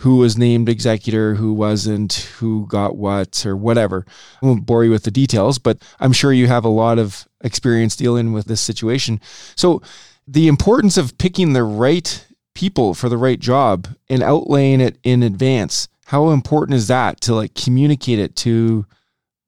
who 0.00 0.16
was 0.16 0.38
named 0.38 0.68
executor, 0.68 1.34
who 1.34 1.52
wasn't, 1.52 2.14
who 2.38 2.66
got 2.66 2.96
what, 2.96 3.44
or 3.44 3.54
whatever. 3.54 4.06
I 4.40 4.46
won't 4.46 4.64
bore 4.64 4.84
you 4.84 4.90
with 4.90 5.04
the 5.04 5.10
details, 5.10 5.58
but 5.58 5.82
I'm 5.98 6.12
sure 6.12 6.32
you 6.32 6.46
have 6.46 6.64
a 6.64 6.68
lot 6.68 6.98
of 6.98 7.28
experience 7.42 7.96
dealing 7.96 8.32
with 8.32 8.46
this 8.46 8.62
situation. 8.62 9.20
So, 9.56 9.82
the 10.26 10.48
importance 10.48 10.96
of 10.96 11.18
picking 11.18 11.52
the 11.52 11.64
right 11.64 12.26
people 12.54 12.94
for 12.94 13.08
the 13.08 13.18
right 13.18 13.38
job 13.38 13.88
and 14.08 14.22
outlaying 14.22 14.80
it 14.80 14.96
in 15.02 15.22
advance, 15.22 15.88
how 16.10 16.30
important 16.30 16.74
is 16.74 16.88
that 16.88 17.20
to 17.20 17.32
like 17.32 17.54
communicate 17.54 18.18
it 18.18 18.34
to 18.34 18.84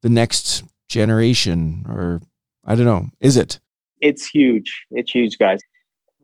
the 0.03 0.09
next 0.09 0.63
generation 0.89 1.85
or 1.89 2.21
I 2.65 2.77
don't 2.77 2.85
know. 2.85 3.07
Is 3.21 3.37
it? 3.37 3.59
It's 4.01 4.29
huge. 4.29 4.87
It's 4.93 5.11
huge, 5.11 5.39
guys. 5.39 5.59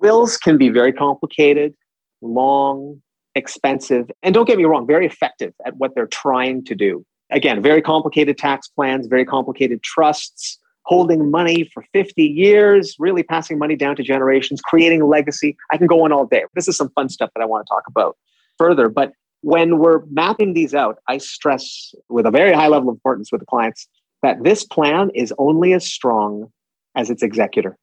Wills 0.01 0.37
can 0.37 0.57
be 0.57 0.69
very 0.69 0.93
complicated, 0.93 1.75
long, 2.23 3.03
expensive, 3.35 4.09
and 4.23 4.33
don't 4.33 4.47
get 4.47 4.59
me 4.59 4.65
wrong, 4.65 4.87
very 4.87 5.07
effective 5.07 5.53
at 5.67 5.77
what 5.79 5.97
they're 5.97 6.07
trying 6.07 6.65
to 6.67 6.77
do. 6.77 7.05
Again, 7.31 7.61
very 7.61 7.83
complicated 7.83 8.39
tax 8.39 8.69
plans, 8.69 9.09
very 9.09 9.25
complicated 9.25 9.83
trusts, 9.83 10.57
holding 10.83 11.33
money 11.33 11.69
for 11.75 11.85
50 11.93 12.23
years, 12.23 12.95
really 13.01 13.25
passing 13.25 13.59
money 13.59 13.75
down 13.75 13.97
to 13.97 14.05
generations, 14.05 14.61
creating 14.61 15.05
legacy. 15.05 15.57
I 15.73 15.79
can 15.79 15.89
go 15.89 16.05
on 16.05 16.13
all 16.13 16.27
day. 16.27 16.45
This 16.55 16.69
is 16.69 16.77
some 16.77 16.91
fun 16.91 17.09
stuff 17.09 17.31
that 17.35 17.43
I 17.43 17.45
want 17.45 17.67
to 17.67 17.69
talk 17.69 17.83
about 17.89 18.17
further. 18.57 18.89
But 18.89 19.11
when 19.43 19.79
we're 19.79 20.03
mapping 20.11 20.55
these 20.55 20.75
out, 20.75 20.99
I 21.09 21.19
stress 21.19 21.95
with 22.09 22.27
a 22.27 22.31
very 22.31 22.53
high 22.53 22.69
level 22.69 22.89
of 22.89 22.95
importance 22.95 23.31
with 23.31 23.41
the 23.41 23.47
clients 23.47 23.89
that 24.23 24.43
this 24.43 24.65
plan 24.65 25.11
is 25.15 25.33
only 25.39 25.73
as 25.73 25.87
strong 25.87 26.51
as 26.97 27.11
its 27.11 27.23
executor. 27.23 27.77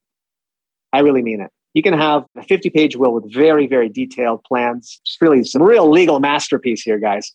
I 0.91 0.99
really 0.99 1.21
mean 1.21 1.41
it. 1.41 1.49
You 1.73 1.81
can 1.81 1.93
have 1.93 2.25
a 2.37 2.43
50 2.43 2.69
page 2.69 2.95
will 2.95 3.13
with 3.13 3.31
very, 3.33 3.67
very 3.67 3.89
detailed 3.89 4.43
plans. 4.43 4.99
It's 5.03 5.17
really 5.19 5.43
some 5.43 5.61
real 5.61 5.89
legal 5.89 6.19
masterpiece 6.19 6.81
here, 6.81 6.99
guys. 6.99 7.31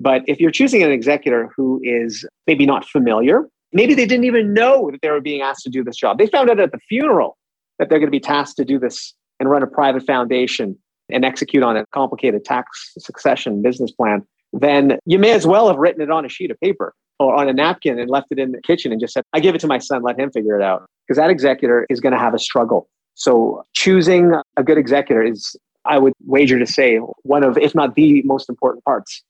But 0.00 0.22
if 0.26 0.40
you're 0.40 0.50
choosing 0.50 0.82
an 0.82 0.90
executor 0.90 1.50
who 1.56 1.80
is 1.84 2.26
maybe 2.46 2.66
not 2.66 2.84
familiar, 2.84 3.48
maybe 3.72 3.94
they 3.94 4.06
didn't 4.06 4.24
even 4.24 4.52
know 4.52 4.90
that 4.90 5.00
they 5.00 5.10
were 5.10 5.20
being 5.20 5.42
asked 5.42 5.62
to 5.64 5.70
do 5.70 5.84
this 5.84 5.96
job. 5.96 6.18
They 6.18 6.26
found 6.26 6.50
out 6.50 6.58
at 6.58 6.72
the 6.72 6.80
funeral 6.88 7.36
that 7.78 7.88
they're 7.88 7.98
going 8.00 8.08
to 8.08 8.16
be 8.16 8.20
tasked 8.20 8.56
to 8.56 8.64
do 8.64 8.78
this 8.78 9.14
and 9.38 9.48
run 9.48 9.62
a 9.62 9.66
private 9.66 10.04
foundation 10.04 10.76
and 11.10 11.24
execute 11.24 11.62
on 11.62 11.76
a 11.76 11.86
complicated 11.86 12.44
tax 12.44 12.92
succession 12.98 13.62
business 13.62 13.90
plan. 13.90 14.26
Then 14.52 14.98
you 15.04 15.18
may 15.18 15.32
as 15.32 15.46
well 15.46 15.68
have 15.68 15.76
written 15.76 16.00
it 16.00 16.10
on 16.10 16.24
a 16.24 16.28
sheet 16.28 16.50
of 16.50 16.60
paper 16.60 16.94
or 17.18 17.34
on 17.34 17.48
a 17.48 17.52
napkin 17.52 17.98
and 17.98 18.08
left 18.08 18.28
it 18.30 18.38
in 18.38 18.52
the 18.52 18.60
kitchen 18.62 18.92
and 18.92 19.00
just 19.00 19.14
said, 19.14 19.24
I 19.32 19.40
give 19.40 19.54
it 19.54 19.60
to 19.62 19.66
my 19.66 19.78
son, 19.78 20.02
let 20.02 20.18
him 20.18 20.30
figure 20.30 20.58
it 20.58 20.62
out. 20.62 20.86
Because 21.06 21.18
that 21.18 21.30
executor 21.30 21.86
is 21.90 22.00
going 22.00 22.12
to 22.12 22.18
have 22.18 22.34
a 22.34 22.38
struggle. 22.38 22.88
So 23.14 23.62
choosing 23.74 24.32
a 24.56 24.62
good 24.62 24.78
executor 24.78 25.22
is, 25.22 25.56
I 25.84 25.98
would 25.98 26.14
wager 26.26 26.58
to 26.58 26.66
say, 26.66 26.96
one 26.96 27.44
of, 27.44 27.58
if 27.58 27.74
not 27.74 27.94
the 27.94 28.22
most 28.22 28.48
important 28.48 28.84
parts 28.84 29.22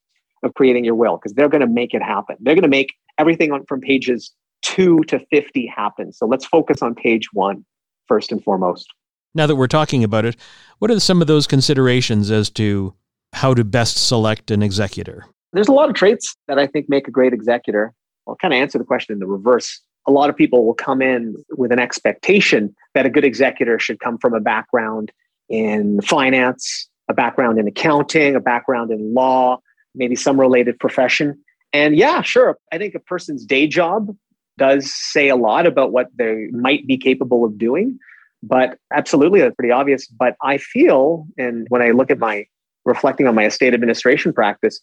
of 0.43 0.55
creating 0.55 0.85
your 0.85 0.95
will, 0.95 1.17
because 1.17 1.33
they're 1.35 1.49
going 1.49 1.63
to 1.63 1.67
make 1.67 1.95
it 1.95 2.03
happen. 2.03 2.37
They're 2.41 2.55
going 2.55 2.63
to 2.63 2.69
make 2.69 2.95
everything 3.19 3.51
on, 3.53 3.65
from 3.67 3.81
pages 3.81 4.33
two 4.63 5.01
to 5.09 5.19
50 5.31 5.67
happen. 5.67 6.13
So 6.13 6.27
let's 6.27 6.47
focus 6.47 6.81
on 6.81 6.95
page 6.95 7.29
one 7.33 7.65
first 8.07 8.33
and 8.33 8.43
foremost. 8.43 8.87
Now 9.35 9.47
that 9.47 9.57
we're 9.57 9.67
talking 9.67 10.05
about 10.05 10.25
it, 10.25 10.37
what 10.79 10.91
are 10.91 11.01
some 11.01 11.21
of 11.21 11.27
those 11.27 11.47
considerations 11.47 12.31
as 12.31 12.51
to 12.51 12.95
how 13.33 13.53
to 13.55 13.65
best 13.65 14.07
select 14.07 14.51
an 14.51 14.63
executor? 14.63 15.27
There's 15.53 15.69
a 15.69 15.73
lot 15.73 15.89
of 15.89 15.95
traits 15.95 16.37
that 16.47 16.59
I 16.59 16.67
think 16.67 16.89
make 16.89 17.09
a 17.09 17.11
great 17.11 17.33
executor. 17.33 17.93
I'll 18.29 18.37
kind 18.37 18.55
of 18.55 18.59
answer 18.59 18.79
the 18.79 18.85
question 18.85 19.13
in 19.13 19.19
the 19.19 19.27
reverse. 19.27 19.81
A 20.07 20.13
lot 20.13 20.31
of 20.31 20.37
people 20.37 20.65
will 20.65 20.75
come 20.75 21.03
in 21.03 21.37
with 21.57 21.73
an 21.73 21.79
expectation 21.79 22.75
that 22.95 23.07
a 23.07 23.11
good 23.11 23.25
executor 23.25 23.79
should 23.79 24.01
come 24.01 24.19
from 24.19 24.35
a 24.35 24.41
background 24.41 25.11
in 25.49 26.01
finance, 26.03 26.89
a 27.09 27.15
background 27.15 27.59
in 27.59 27.67
accounting, 27.67 28.37
a 28.37 28.41
background 28.41 28.91
in 28.91 29.15
law, 29.15 29.59
maybe 29.95 30.15
some 30.15 30.39
related 30.39 30.79
profession. 30.79 31.43
And 31.73 31.97
yeah, 31.97 32.23
sure, 32.23 32.57
I 32.73 32.79
think 32.79 32.95
a 32.95 33.01
person's 33.01 33.45
day 33.45 33.67
job 33.67 34.15
does 34.59 34.93
say 34.95 35.29
a 35.29 35.37
lot 35.37 35.67
about 35.67 35.91
what 35.91 36.09
they 36.17 36.49
might 36.53 36.87
be 36.87 36.97
capable 36.97 37.45
of 37.45 37.59
doing. 37.59 37.99
But 38.47 38.79
absolutely, 38.93 39.41
that's 39.41 39.55
pretty 39.55 39.73
obvious. 39.73 40.07
But 40.07 40.37
I 40.43 40.59
feel, 40.59 41.27
and 41.39 41.67
when 41.71 41.83
I 41.83 41.91
look 41.91 42.11
at 42.11 42.19
my 42.19 42.47
reflecting 42.85 43.27
on 43.27 43.35
my 43.35 43.47
estate 43.47 43.75
administration 43.75 44.33
practice, 44.33 44.81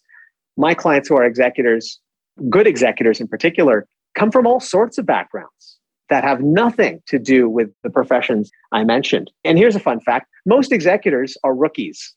my 0.56 0.74
clients 0.74 1.08
who 1.08 1.16
are 1.16 1.24
executors, 1.24 2.00
good 2.50 2.66
executors 2.66 3.20
in 3.20 3.28
particular, 3.28 3.86
come 4.14 4.30
from 4.30 4.46
all 4.46 4.60
sorts 4.60 4.98
of 4.98 5.06
backgrounds 5.06 5.78
that 6.10 6.24
have 6.24 6.40
nothing 6.40 7.00
to 7.06 7.18
do 7.18 7.48
with 7.48 7.70
the 7.82 7.90
professions 7.90 8.50
I 8.72 8.84
mentioned. 8.84 9.30
And 9.44 9.56
here's 9.56 9.76
a 9.76 9.80
fun 9.80 10.00
fact 10.00 10.28
most 10.44 10.72
executors 10.72 11.36
are 11.44 11.54
rookies. 11.54 12.14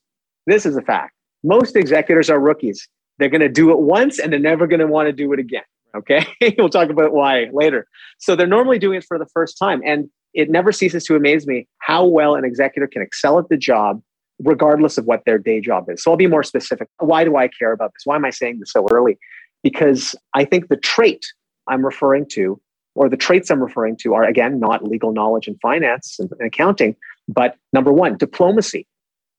This 0.47 0.65
is 0.65 0.75
a 0.75 0.81
fact. 0.81 1.13
Most 1.43 1.75
executors 1.75 2.29
are 2.29 2.39
rookies. 2.39 2.87
They're 3.19 3.29
going 3.29 3.41
to 3.41 3.49
do 3.49 3.71
it 3.71 3.79
once 3.79 4.19
and 4.19 4.33
they're 4.33 4.39
never 4.39 4.67
going 4.67 4.79
to 4.79 4.87
want 4.87 5.07
to 5.07 5.13
do 5.13 5.31
it 5.31 5.39
again. 5.39 5.63
Okay. 5.95 6.25
we'll 6.57 6.69
talk 6.69 6.89
about 6.89 7.13
why 7.13 7.47
later. 7.53 7.87
So 8.19 8.35
they're 8.35 8.47
normally 8.47 8.79
doing 8.79 8.97
it 8.97 9.05
for 9.07 9.17
the 9.17 9.27
first 9.33 9.57
time. 9.57 9.81
And 9.85 10.09
it 10.35 10.49
never 10.49 10.71
ceases 10.71 11.03
to 11.05 11.15
amaze 11.15 11.47
me 11.47 11.67
how 11.79 12.05
well 12.05 12.35
an 12.35 12.45
executor 12.45 12.87
can 12.87 13.01
excel 13.01 13.39
at 13.39 13.49
the 13.49 13.57
job 13.57 14.01
regardless 14.43 14.97
of 14.97 15.05
what 15.05 15.23
their 15.25 15.37
day 15.37 15.61
job 15.61 15.89
is. 15.89 16.03
So 16.03 16.11
I'll 16.11 16.17
be 16.17 16.27
more 16.27 16.43
specific. 16.43 16.89
Why 16.99 17.23
do 17.23 17.37
I 17.37 17.47
care 17.47 17.71
about 17.71 17.93
this? 17.93 18.01
Why 18.03 18.17
am 18.17 18.25
I 18.25 18.29
saying 18.31 18.59
this 18.59 18.73
so 18.73 18.85
early? 18.91 19.17
Because 19.63 20.13
I 20.33 20.43
think 20.43 20.67
the 20.67 20.75
trait 20.75 21.25
I'm 21.67 21.83
referring 21.83 22.27
to, 22.33 22.59
or 22.95 23.09
the 23.09 23.17
traits 23.17 23.49
I'm 23.49 23.63
referring 23.63 23.95
to, 24.01 24.13
are 24.13 24.25
again 24.25 24.59
not 24.59 24.83
legal 24.83 25.13
knowledge 25.13 25.47
and 25.47 25.57
finance 25.61 26.19
and 26.19 26.29
accounting, 26.45 26.97
but 27.29 27.55
number 27.71 27.93
one, 27.93 28.17
diplomacy. 28.17 28.85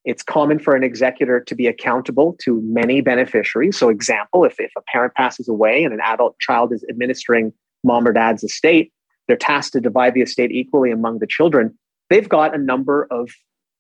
It's 0.07 0.23
common 0.23 0.61
for 0.61 0.75
an 0.75 0.85
executor 0.85 1.41
to 1.41 1.55
be 1.55 1.67
accountable 1.67 2.37
to 2.45 2.63
many 2.65 3.01
beneficiaries. 3.01 3.77
So, 3.77 3.89
example, 3.89 4.45
if, 4.45 4.55
if 4.59 4.71
a 4.79 4.83
parent 4.83 5.15
passes 5.15 5.49
away 5.49 5.83
and 5.85 5.93
an 5.93 6.01
adult 6.01 6.39
child 6.39 6.73
is 6.73 6.85
administering 6.89 7.53
mom 7.83 8.07
or 8.07 8.13
dad's 8.13 8.45
estate, 8.45 8.93
they're 9.27 9.37
tasked 9.37 9.73
to 9.75 9.81
divide 9.81 10.15
the 10.15 10.23
estate 10.23 10.53
equally 10.53 10.91
among 10.91 11.19
the 11.19 11.27
children. 11.27 11.77
They've 12.11 12.29
got 12.29 12.55
a 12.55 12.59
number 12.59 13.07
of 13.11 13.31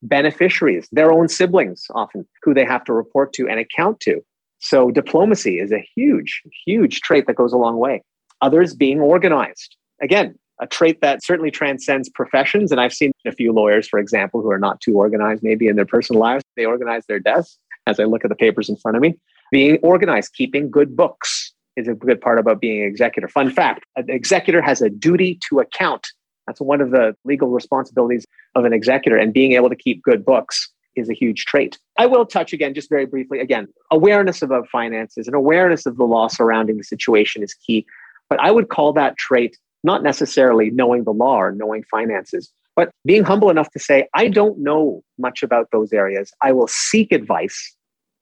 beneficiaries, 0.02 0.88
their 0.92 1.12
own 1.12 1.28
siblings 1.28 1.86
often, 1.94 2.26
who 2.42 2.54
they 2.54 2.64
have 2.64 2.84
to 2.84 2.92
report 2.92 3.32
to 3.34 3.48
and 3.48 3.58
account 3.58 4.00
to. 4.00 4.20
So, 4.58 4.90
diplomacy 4.90 5.58
is 5.58 5.70
a 5.70 5.86
huge, 5.94 6.42
huge 6.66 7.00
trait 7.00 7.26
that 7.26 7.36
goes 7.36 7.52
a 7.52 7.58
long 7.58 7.76
way. 7.76 8.02
Others 8.40 8.74
being 8.74 9.00
organized. 9.00 9.76
Again, 10.02 10.34
a 10.60 10.66
trait 10.66 11.00
that 11.02 11.22
certainly 11.22 11.50
transcends 11.50 12.08
professions. 12.08 12.72
And 12.72 12.80
I've 12.80 12.92
seen 12.92 13.12
a 13.26 13.32
few 13.32 13.52
lawyers, 13.52 13.86
for 13.86 13.98
example, 13.98 14.40
who 14.40 14.50
are 14.50 14.58
not 14.58 14.80
too 14.80 14.94
organized, 14.94 15.42
maybe 15.42 15.68
in 15.68 15.76
their 15.76 15.86
personal 15.86 16.20
lives. 16.20 16.42
They 16.56 16.64
organize 16.64 17.04
their 17.06 17.20
desks 17.20 17.58
as 17.86 18.00
I 18.00 18.04
look 18.04 18.24
at 18.24 18.30
the 18.30 18.36
papers 18.36 18.68
in 18.68 18.76
front 18.76 18.96
of 18.96 19.02
me. 19.02 19.18
Being 19.52 19.78
organized, 19.82 20.34
keeping 20.34 20.70
good 20.70 20.96
books 20.96 21.52
is 21.76 21.88
a 21.88 21.94
good 21.94 22.20
part 22.20 22.38
about 22.38 22.60
being 22.60 22.82
an 22.82 22.88
executor. 22.88 23.28
Fun 23.28 23.50
fact 23.50 23.84
an 23.96 24.08
executor 24.08 24.62
has 24.62 24.80
a 24.82 24.90
duty 24.90 25.38
to 25.48 25.60
account. 25.60 26.06
That's 26.46 26.60
one 26.60 26.80
of 26.80 26.90
the 26.90 27.14
legal 27.24 27.48
responsibilities 27.48 28.24
of 28.54 28.64
an 28.64 28.72
executor, 28.72 29.16
and 29.16 29.32
being 29.32 29.52
able 29.52 29.68
to 29.68 29.76
keep 29.76 30.02
good 30.02 30.24
books 30.24 30.70
is 30.94 31.10
a 31.10 31.12
huge 31.12 31.44
trait. 31.44 31.78
I 31.98 32.06
will 32.06 32.24
touch 32.24 32.52
again, 32.52 32.72
just 32.72 32.88
very 32.88 33.04
briefly. 33.04 33.40
Again, 33.40 33.68
awareness 33.90 34.42
of 34.42 34.50
finances 34.72 35.26
and 35.26 35.36
awareness 35.36 35.86
of 35.86 35.96
the 35.96 36.04
law 36.04 36.28
surrounding 36.28 36.78
the 36.78 36.84
situation 36.84 37.42
is 37.42 37.54
key. 37.54 37.84
But 38.30 38.40
I 38.40 38.50
would 38.50 38.70
call 38.70 38.92
that 38.94 39.16
trait 39.18 39.56
not 39.84 40.02
necessarily 40.02 40.70
knowing 40.70 41.04
the 41.04 41.12
law 41.12 41.36
or 41.36 41.52
knowing 41.52 41.84
finances, 41.84 42.50
but 42.74 42.90
being 43.04 43.24
humble 43.24 43.50
enough 43.50 43.70
to 43.70 43.78
say, 43.78 44.08
I 44.14 44.28
don't 44.28 44.58
know 44.58 45.02
much 45.18 45.42
about 45.42 45.68
those 45.70 45.92
areas. 45.92 46.32
I 46.40 46.52
will 46.52 46.66
seek 46.66 47.12
advice 47.12 47.76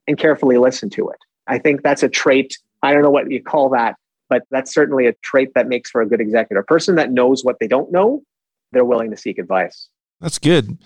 and 0.07 0.19
carefully 0.19 0.59
listen 0.59 0.91
to 0.91 1.09
it. 1.09 1.19
I 1.47 1.59
think 1.59 1.83
that's 1.83 2.03
a 2.03 2.09
trait. 2.09 2.57
I 2.85 2.93
don't 2.93 3.03
know 3.03 3.11
what 3.11 3.31
you 3.31 3.43
call 3.43 3.71
that, 3.71 3.97
but 4.29 4.43
that's 4.51 4.75
certainly 4.75 5.07
a 5.07 5.15
trait 5.23 5.51
that 5.55 5.69
makes 5.69 5.91
for 5.91 6.03
a 6.03 6.07
good 6.07 6.21
executive. 6.21 6.63
A 6.63 6.65
person 6.65 6.97
that 6.97 7.11
knows 7.11 7.45
what 7.45 7.59
they 7.59 7.67
don't 7.67 7.91
know, 7.91 8.23
they're 8.73 8.85
willing 8.85 9.11
to 9.11 9.17
seek 9.17 9.39
advice. 9.39 9.89
That's 10.21 10.39
good. 10.39 10.79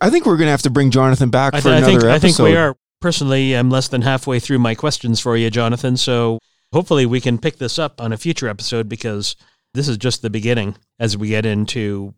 I 0.00 0.10
think 0.10 0.26
we're 0.26 0.36
going 0.36 0.46
to 0.46 0.52
have 0.52 0.62
to 0.62 0.70
bring 0.70 0.90
Jonathan 0.90 1.30
back 1.30 1.54
I 1.54 1.60
for 1.60 1.70
I 1.70 1.78
another 1.78 1.92
think, 1.92 2.04
episode. 2.04 2.14
I 2.14 2.18
think 2.18 2.38
we 2.38 2.56
are. 2.56 2.76
Personally, 3.00 3.54
I'm 3.54 3.70
less 3.70 3.88
than 3.88 4.02
halfway 4.02 4.40
through 4.40 4.58
my 4.58 4.74
questions 4.74 5.20
for 5.20 5.36
you, 5.36 5.50
Jonathan. 5.50 5.96
So 5.96 6.40
hopefully 6.72 7.06
we 7.06 7.20
can 7.20 7.38
pick 7.38 7.58
this 7.58 7.78
up 7.78 8.00
on 8.00 8.12
a 8.12 8.16
future 8.16 8.48
episode 8.48 8.88
because 8.88 9.36
this 9.74 9.88
is 9.88 9.98
just 9.98 10.22
the 10.22 10.30
beginning 10.30 10.76
as 10.98 11.16
we 11.16 11.28
get 11.28 11.46
into 11.46 12.14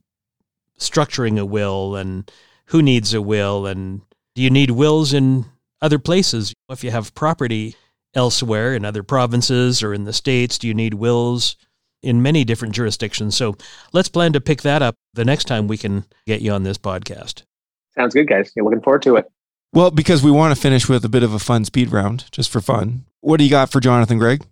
structuring 0.78 1.38
a 1.38 1.44
will 1.44 1.96
and 1.96 2.30
who 2.66 2.80
needs 2.80 3.12
a 3.12 3.20
will 3.20 3.66
and 3.66 4.00
do 4.34 4.42
you 4.42 4.50
need 4.50 4.70
wills 4.70 5.12
in 5.12 5.44
other 5.82 5.98
places 5.98 6.54
if 6.70 6.82
you 6.82 6.90
have 6.90 7.14
property 7.14 7.76
elsewhere 8.14 8.74
in 8.74 8.84
other 8.84 9.02
provinces 9.02 9.82
or 9.82 9.94
in 9.94 10.04
the 10.04 10.12
states 10.12 10.58
do 10.58 10.66
you 10.66 10.74
need 10.74 10.94
wills 10.94 11.56
in 12.02 12.22
many 12.22 12.44
different 12.44 12.74
jurisdictions 12.74 13.36
so 13.36 13.56
let's 13.92 14.08
plan 14.08 14.32
to 14.32 14.40
pick 14.40 14.62
that 14.62 14.82
up 14.82 14.94
the 15.14 15.24
next 15.24 15.44
time 15.44 15.68
we 15.68 15.76
can 15.76 16.04
get 16.26 16.40
you 16.42 16.50
on 16.52 16.62
this 16.62 16.78
podcast 16.78 17.42
Sounds 17.96 18.14
good, 18.14 18.28
guys. 18.28 18.52
You're 18.54 18.64
looking 18.64 18.80
forward 18.82 19.02
to 19.02 19.16
it. 19.16 19.26
well, 19.72 19.90
because 19.90 20.22
we 20.22 20.30
want 20.30 20.54
to 20.54 20.60
finish 20.60 20.88
with 20.88 21.04
a 21.04 21.08
bit 21.08 21.24
of 21.24 21.34
a 21.34 21.40
fun 21.40 21.64
speed 21.64 21.90
round, 21.90 22.26
just 22.30 22.48
for 22.48 22.60
fun. 22.60 23.04
What 23.20 23.38
do 23.38 23.44
you 23.44 23.50
got 23.50 23.70
for 23.72 23.80
Jonathan, 23.80 24.16
Greg? 24.18 24.44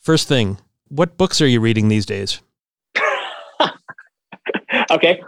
first 0.00 0.28
thing 0.28 0.58
what 0.88 1.16
books 1.16 1.40
are 1.40 1.46
you 1.46 1.58
reading 1.60 1.88
these 1.88 2.04
days 2.04 2.40
okay. 4.90 5.22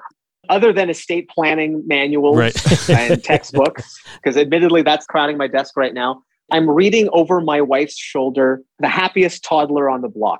Other 0.50 0.72
than 0.74 0.90
estate 0.90 1.28
planning 1.30 1.82
manuals 1.86 2.36
Right. 2.36 2.88
and 2.90 3.22
textbooks, 3.24 3.98
because 4.16 4.36
admittedly 4.36 4.82
that's 4.82 5.06
crowding 5.06 5.38
my 5.38 5.46
desk 5.48 5.74
right 5.76 5.94
now, 5.94 6.22
I'm 6.54 6.70
reading 6.70 7.08
over 7.12 7.40
my 7.40 7.60
wife's 7.60 7.98
shoulder 7.98 8.62
The 8.78 8.86
Happiest 8.86 9.42
Toddler 9.42 9.90
on 9.90 10.02
the 10.02 10.08
Block. 10.08 10.38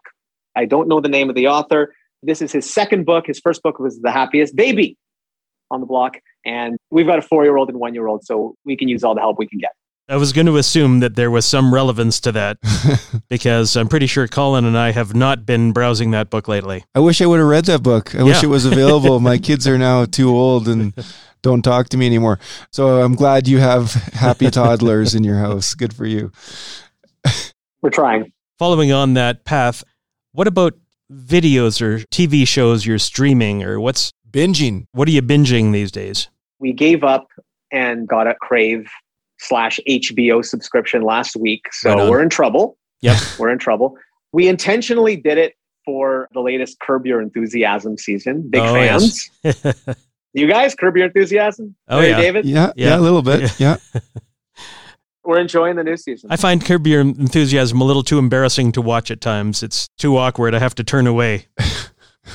I 0.55 0.65
don't 0.65 0.87
know 0.87 1.01
the 1.01 1.09
name 1.09 1.29
of 1.29 1.35
the 1.35 1.49
author. 1.49 1.93
This 2.23 2.41
is 2.41 2.53
his 2.53 2.73
second 2.73 3.05
book. 3.05 3.27
His 3.27 3.41
first 3.41 3.65
book 3.65 3.81
was 3.81 4.01
The 4.01 4.13
Happiest 4.13 4.55
Baby 4.55 4.97
on 5.73 5.81
the 5.81 5.87
Block. 5.87 6.19
And 6.47 6.77
we've 6.93 7.05
got 7.05 7.19
a 7.19 7.23
four 7.23 7.43
year 7.43 7.57
old 7.57 7.69
and 7.69 7.81
one 7.81 7.95
year 7.95 8.07
old, 8.07 8.25
so 8.25 8.55
we 8.65 8.77
can 8.77 8.87
use 8.87 9.03
all 9.03 9.17
the 9.17 9.23
help 9.23 9.41
we 9.41 9.49
can 9.49 9.59
get. 9.59 9.73
I 10.09 10.15
was 10.15 10.33
going 10.33 10.47
to 10.47 10.57
assume 10.57 11.01
that 11.01 11.17
there 11.17 11.33
was 11.33 11.47
some 11.47 11.75
relevance 11.75 12.21
to 12.21 12.31
that 12.31 12.59
because 13.29 13.75
I'm 13.77 13.89
pretty 13.89 14.07
sure 14.07 14.29
Colin 14.29 14.67
and 14.67 14.79
I 14.79 14.93
have 14.93 15.17
not 15.17 15.45
been 15.45 15.73
browsing 15.73 16.13
that 16.13 16.31
book 16.31 16.47
lately. 16.47 16.85
I 16.95 17.01
wish 17.01 17.23
I 17.23 17.27
would 17.27 17.41
have 17.41 17.49
read 17.49 17.65
that 17.65 17.83
book. 17.83 18.15
I 18.15 18.23
wish 18.23 18.41
it 18.41 18.49
was 18.49 18.67
available. 18.67 19.19
My 19.19 19.39
kids 19.39 19.67
are 19.67 19.79
now 19.79 20.05
too 20.19 20.29
old 20.29 20.69
and 20.69 20.95
don't 21.45 21.63
talk 21.63 21.91
to 21.91 21.97
me 21.97 22.07
anymore. 22.07 22.41
So 22.73 23.01
I'm 23.03 23.15
glad 23.15 23.47
you 23.47 23.59
have 23.59 23.93
happy 24.15 24.51
toddlers 24.51 25.15
in 25.15 25.23
your 25.23 25.37
house. 25.37 25.75
Good 25.75 25.95
for 25.95 26.07
you. 26.07 26.33
We're 27.83 27.91
trying. 27.91 28.33
Following 28.59 28.91
on 28.93 29.15
that 29.15 29.45
path, 29.45 29.85
what 30.33 30.49
about 30.49 30.75
videos 31.13 31.81
or 31.83 31.99
TV 32.07 32.49
shows 32.49 32.87
you're 32.87 32.99
streaming 32.99 33.63
or 33.63 33.79
what's 33.79 34.11
Binging. 34.31 34.87
what 34.93 35.07
are 35.07 35.13
you 35.13 35.23
binging 35.23 35.73
these 35.73 35.93
days? 35.93 36.29
We 36.59 36.73
gave 36.73 37.05
up 37.05 37.29
and 37.71 38.09
got 38.09 38.27
a 38.27 38.35
Crave 38.35 38.89
slash 39.39 39.79
HBO 39.89 40.45
subscription 40.45 41.03
last 41.03 41.37
week. 41.37 41.67
So 41.73 41.95
Right 41.95 42.11
we're 42.11 42.23
in 42.23 42.31
trouble. 42.31 42.77
Yep. 43.03 43.17
we're 43.39 43.51
in 43.51 43.59
trouble. 43.59 43.97
We 44.33 44.49
intentionally 44.49 45.15
did 45.17 45.39
it 45.39 45.55
for 45.85 46.29
the 46.33 46.41
latest 46.41 46.81
Curb 46.81 47.07
Your 47.07 47.21
Enthusiasm 47.21 47.97
season. 47.99 48.49
Big 48.51 48.63
Oh, 48.63 48.73
fans. 48.75 49.31
yes. 49.45 49.63
You 50.35 50.47
guys, 50.49 50.75
Curb 50.75 50.97
Your 50.97 51.07
Enthusiasm? 51.07 51.75
Oh, 51.89 51.97
Larry 51.99 52.09
yeah. 52.11 52.21
David? 52.21 52.45
Yeah, 52.45 52.73
yeah, 52.77 52.89
Yeah. 52.91 52.99
a 52.99 53.01
little 53.01 53.23
bit. 53.23 53.59
Yeah. 53.59 53.77
We're 55.25 55.39
enjoying 55.41 55.77
the 55.77 55.85
new 55.85 55.97
season. 55.97 56.31
I 56.31 56.37
find 56.37 56.63
Curb 56.63 56.87
Your 56.87 57.01
Enthusiasm 57.01 57.81
a 57.81 57.85
little 57.85 58.03
too 58.03 58.19
embarrassing 58.19 58.73
to 58.73 58.83
watch 58.83 59.11
at 59.11 59.21
times. 59.23 59.63
It's 59.63 59.89
too 59.97 60.19
awkward. 60.19 60.55
I 60.55 60.59
have 60.59 60.75
to 60.75 60.85
turn 60.85 61.07
away. 61.07 61.47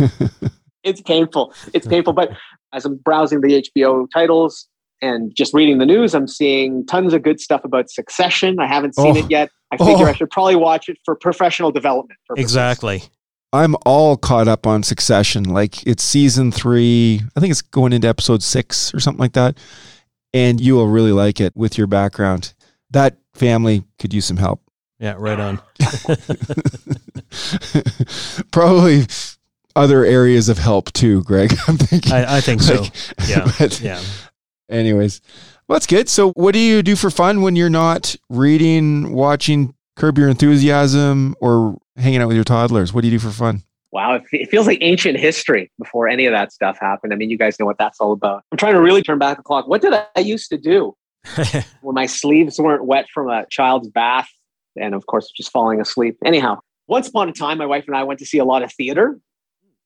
it's 0.84 1.02
painful. 1.02 1.54
It's 1.74 1.86
painful. 1.86 2.14
But 2.14 2.32
as 2.74 2.86
I'm 2.86 2.96
browsing 2.98 3.42
the 3.42 3.62
HBO 3.78 4.08
titles 4.12 4.68
and 5.02 5.32
just 5.36 5.54
reading 5.54 5.78
the 5.78 5.86
news, 5.86 6.16
I'm 6.16 6.28
seeing 6.28 6.86
tons 6.88 7.14
of 7.14 7.22
good 7.22 7.40
stuff 7.40 7.64
about 7.64 7.92
Succession. 7.92 8.60
I 8.60 8.66
haven't 8.68 8.96
seen 8.96 9.18
Oh. 9.18 9.20
it 9.20 9.30
yet. 9.30 9.50
I 9.72 9.78
figure 9.78 10.06
Oh. 10.06 10.10
I 10.10 10.14
should 10.14 10.32
probably 10.32 10.56
watch 10.56 10.90
it 10.90 10.98
for 11.06 11.16
professional 11.16 11.72
development. 11.72 12.18
purposes. 12.28 12.44
Exactly. 12.44 13.04
I'm 13.52 13.76
all 13.86 14.16
caught 14.16 14.48
up 14.48 14.68
on 14.68 14.84
Succession. 14.84 15.44
Like 15.44 15.86
it's 15.88 16.04
season 16.04 16.52
three. 16.52 17.22
I 17.36 17.40
think 17.40 17.52
it's 17.52 17.62
going 17.62 17.94
into 17.94 18.08
episode 18.08 18.44
six 18.44 18.94
or 18.94 19.00
something 19.00 19.20
like 19.20 19.34
that. 19.34 19.58
And 20.34 20.62
you 20.62 20.76
will 20.76 20.88
really 20.88 21.12
like 21.12 21.42
it 21.42 21.56
with 21.56 21.78
your 21.78 21.88
background. 21.88 22.54
That 22.92 23.18
family 23.34 23.84
could 23.98 24.14
use 24.14 24.26
some 24.26 24.38
help. 24.38 24.62
Yeah, 25.00 25.16
right 25.18 25.40
on. 25.40 25.60
Probably 28.52 29.06
other 29.76 30.04
areas 30.04 30.50
of 30.50 30.58
help 30.58 30.92
too, 30.92 31.24
Greg. 31.24 31.54
I'm 31.68 31.78
thinking. 31.78 32.12
I, 32.12 32.38
I 32.38 32.42
think 32.42 32.62
so. 32.62 32.86
Yeah. 33.28 33.50
but 33.60 33.80
Yeah. 33.80 34.02
Anyways, 34.70 35.22
well, 35.68 35.76
that's 35.76 35.88
good. 35.88 36.10
So, 36.10 36.32
what 36.34 36.54
do 36.54 36.60
you 36.60 36.84
do 36.84 36.96
for 36.96 37.10
fun 37.10 37.42
when 37.42 37.56
you're 37.56 37.70
not 37.70 38.16
reading, 38.30 39.14
watching 39.14 39.74
Curb 40.00 40.18
Your 40.18 40.30
Enthusiasm, 40.30 41.36
or 41.42 41.78
hanging 41.98 42.22
out 42.22 42.30
with 42.30 42.38
your 42.38 42.46
toddlers? 42.46 42.94
What 42.94 43.02
do 43.02 43.10
you 43.10 43.12
do 43.12 43.20
for 43.20 43.32
fun? 43.32 43.64
Wow, 43.92 44.22
it, 44.32 44.50
feels 44.50 44.66
like 44.66 44.78
ancient 44.80 45.20
history 45.20 45.70
before 45.78 46.08
any 46.08 46.26
of 46.26 46.32
that 46.32 46.54
stuff 46.54 46.78
happened. 46.80 47.12
I 47.12 47.18
mean, 47.18 47.30
you 47.30 47.38
guys 47.38 47.60
know 47.60 47.66
what 47.66 47.78
that's 47.78 48.00
all 48.00 48.14
about. 48.14 48.46
I'm 48.50 48.58
trying 48.58 48.76
to 48.76 48.82
really 48.82 49.02
turn 49.02 49.20
back 49.20 49.36
the 49.36 49.44
clock. 49.44 49.68
What 49.68 49.82
did 49.82 49.94
I 49.94 50.20
used 50.22 50.50
to 50.52 50.58
do 50.58 50.96
when 51.82 51.96
my 51.96 52.06
sleeves 52.06 52.58
weren't 52.60 52.86
wet 52.86 53.08
from 53.14 53.30
a 53.30 53.46
child's 53.48 53.90
bath 53.90 54.30
and, 54.80 54.96
of 54.96 55.06
course, 55.08 55.30
just 55.36 55.52
falling 55.52 55.82
asleep? 55.82 56.18
Anyhow, 56.24 56.60
once 56.88 57.10
upon 57.10 57.28
a 57.28 57.34
time, 57.34 57.58
my 57.58 57.66
wife 57.66 57.84
and 57.86 57.98
I 57.98 58.04
went 58.04 58.20
to 58.20 58.26
see 58.26 58.38
a 58.38 58.46
lot 58.46 58.64
of 58.64 58.72
theater. 58.72 59.20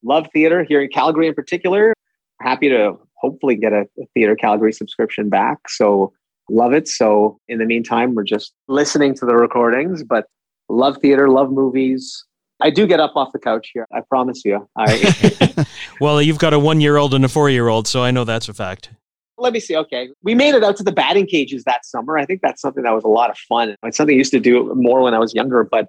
Love 0.03 0.27
theater 0.31 0.63
here 0.63 0.81
in 0.81 0.89
Calgary 0.89 1.27
in 1.27 1.33
particular. 1.33 1.91
Happy 2.39 2.69
to 2.69 2.99
hopefully 3.15 3.55
get 3.55 3.73
a, 3.73 3.87
a 3.99 4.05
Theater 4.13 4.35
Calgary 4.35 4.73
subscription 4.73 5.29
back. 5.29 5.69
So, 5.69 6.13
love 6.49 6.73
it. 6.73 6.87
So, 6.87 7.39
in 7.47 7.59
the 7.59 7.65
meantime, 7.65 8.15
we're 8.15 8.23
just 8.23 8.53
listening 8.67 9.15
to 9.15 9.25
the 9.25 9.35
recordings, 9.35 10.03
but 10.03 10.25
love 10.69 10.97
theater, 10.97 11.29
love 11.29 11.51
movies. 11.51 12.25
I 12.61 12.69
do 12.69 12.87
get 12.87 12.99
up 12.99 13.15
off 13.15 13.31
the 13.33 13.39
couch 13.39 13.71
here. 13.73 13.87
I 13.93 14.01
promise 14.01 14.45
you. 14.45 14.67
I 14.77 15.65
well, 15.99 16.21
you've 16.21 16.39
got 16.39 16.53
a 16.53 16.59
one 16.59 16.81
year 16.81 16.97
old 16.97 17.13
and 17.13 17.25
a 17.25 17.29
four 17.29 17.49
year 17.49 17.67
old, 17.67 17.87
so 17.87 18.03
I 18.03 18.11
know 18.11 18.23
that's 18.23 18.47
a 18.49 18.53
fact. 18.53 18.89
let 19.37 19.53
me 19.53 19.59
see. 19.59 19.75
Okay, 19.75 20.09
we 20.23 20.35
made 20.35 20.55
it 20.55 20.63
out 20.63 20.77
to 20.77 20.83
the 20.83 20.91
batting 20.91 21.27
cages 21.27 21.63
that 21.65 21.85
summer. 21.85 22.17
I 22.17 22.25
think 22.25 22.41
that's 22.41 22.61
something 22.61 22.83
that 22.83 22.93
was 22.93 23.03
a 23.03 23.09
lot 23.09 23.29
of 23.29 23.37
fun. 23.37 23.75
It's 23.83 23.97
something 23.97 24.15
I 24.15 24.17
used 24.17 24.31
to 24.31 24.39
do 24.39 24.73
more 24.75 25.01
when 25.01 25.13
I 25.13 25.19
was 25.19 25.33
younger, 25.33 25.63
but 25.63 25.87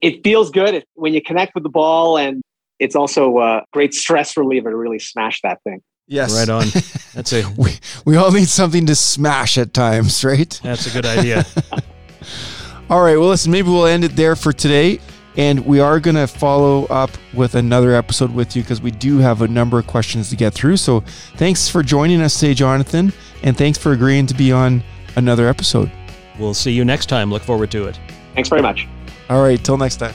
it 0.00 0.22
feels 0.24 0.50
good 0.50 0.84
when 0.94 1.14
you 1.14 1.22
connect 1.22 1.54
with 1.54 1.62
the 1.62 1.70
ball, 1.70 2.16
and 2.16 2.42
it's 2.78 2.96
also 2.96 3.38
a 3.38 3.64
great 3.72 3.94
stress 3.94 4.36
reliever 4.36 4.70
to 4.70 4.76
really 4.76 4.98
smash 4.98 5.40
that 5.42 5.62
thing. 5.64 5.82
Yes, 6.06 6.32
Right 6.38 6.48
on. 6.48 6.66
That's 7.14 7.32
a 7.32 7.44
we 7.56 7.78
we 8.04 8.16
all 8.16 8.30
need 8.30 8.48
something 8.48 8.86
to 8.86 8.94
smash 8.94 9.56
at 9.58 9.72
times, 9.72 10.24
right? 10.24 10.60
that's 10.62 10.86
a 10.86 10.90
good 10.90 11.06
idea. 11.06 11.46
All 12.90 13.00
right. 13.02 13.16
Well, 13.16 13.28
listen, 13.30 13.50
maybe 13.50 13.68
we'll 13.68 13.86
end 13.86 14.04
it 14.04 14.14
there 14.14 14.36
for 14.36 14.52
today. 14.52 15.00
And 15.36 15.66
we 15.66 15.80
are 15.80 15.98
going 15.98 16.14
to 16.14 16.28
follow 16.28 16.84
up 16.86 17.10
with 17.32 17.56
another 17.56 17.94
episode 17.94 18.32
with 18.32 18.54
you 18.54 18.62
because 18.62 18.80
we 18.80 18.92
do 18.92 19.18
have 19.18 19.42
a 19.42 19.48
number 19.48 19.78
of 19.80 19.86
questions 19.86 20.30
to 20.30 20.36
get 20.36 20.54
through. 20.54 20.76
So 20.76 21.00
thanks 21.36 21.68
for 21.68 21.82
joining 21.82 22.20
us 22.20 22.38
today, 22.38 22.54
Jonathan. 22.54 23.12
And 23.42 23.56
thanks 23.56 23.78
for 23.78 23.92
agreeing 23.92 24.26
to 24.26 24.34
be 24.34 24.52
on 24.52 24.82
another 25.16 25.48
episode. 25.48 25.90
We'll 26.38 26.54
see 26.54 26.72
you 26.72 26.84
next 26.84 27.06
time. 27.06 27.32
Look 27.32 27.42
forward 27.42 27.70
to 27.72 27.86
it. 27.86 27.98
Thanks 28.34 28.48
very 28.48 28.62
much. 28.62 28.86
All 29.28 29.42
right. 29.42 29.62
Till 29.64 29.78
next 29.78 29.96
time. 29.96 30.14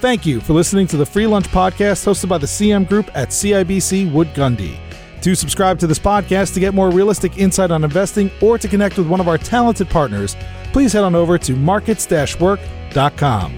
Thank 0.00 0.26
you 0.26 0.40
for 0.40 0.52
listening 0.52 0.86
to 0.88 0.96
the 0.98 1.06
Free 1.06 1.26
Lunch 1.26 1.46
Podcast 1.48 2.04
hosted 2.06 2.28
by 2.28 2.38
the 2.38 2.46
CM 2.46 2.86
Group 2.86 3.10
at 3.14 3.30
CIBC 3.30 4.12
Wood 4.12 4.28
Gundy. 4.34 4.78
To 5.22 5.34
subscribe 5.34 5.78
to 5.80 5.86
this 5.86 5.98
podcast 5.98 6.52
to 6.54 6.60
get 6.60 6.74
more 6.74 6.90
realistic 6.90 7.38
insight 7.38 7.70
on 7.70 7.82
investing 7.82 8.30
or 8.42 8.58
to 8.58 8.68
connect 8.68 8.98
with 8.98 9.08
one 9.08 9.20
of 9.20 9.28
our 9.28 9.38
talented 9.38 9.88
partners, 9.88 10.36
please 10.72 10.92
head 10.92 11.02
on 11.02 11.14
over 11.14 11.38
to 11.38 11.56
markets-work.com. 11.56 13.54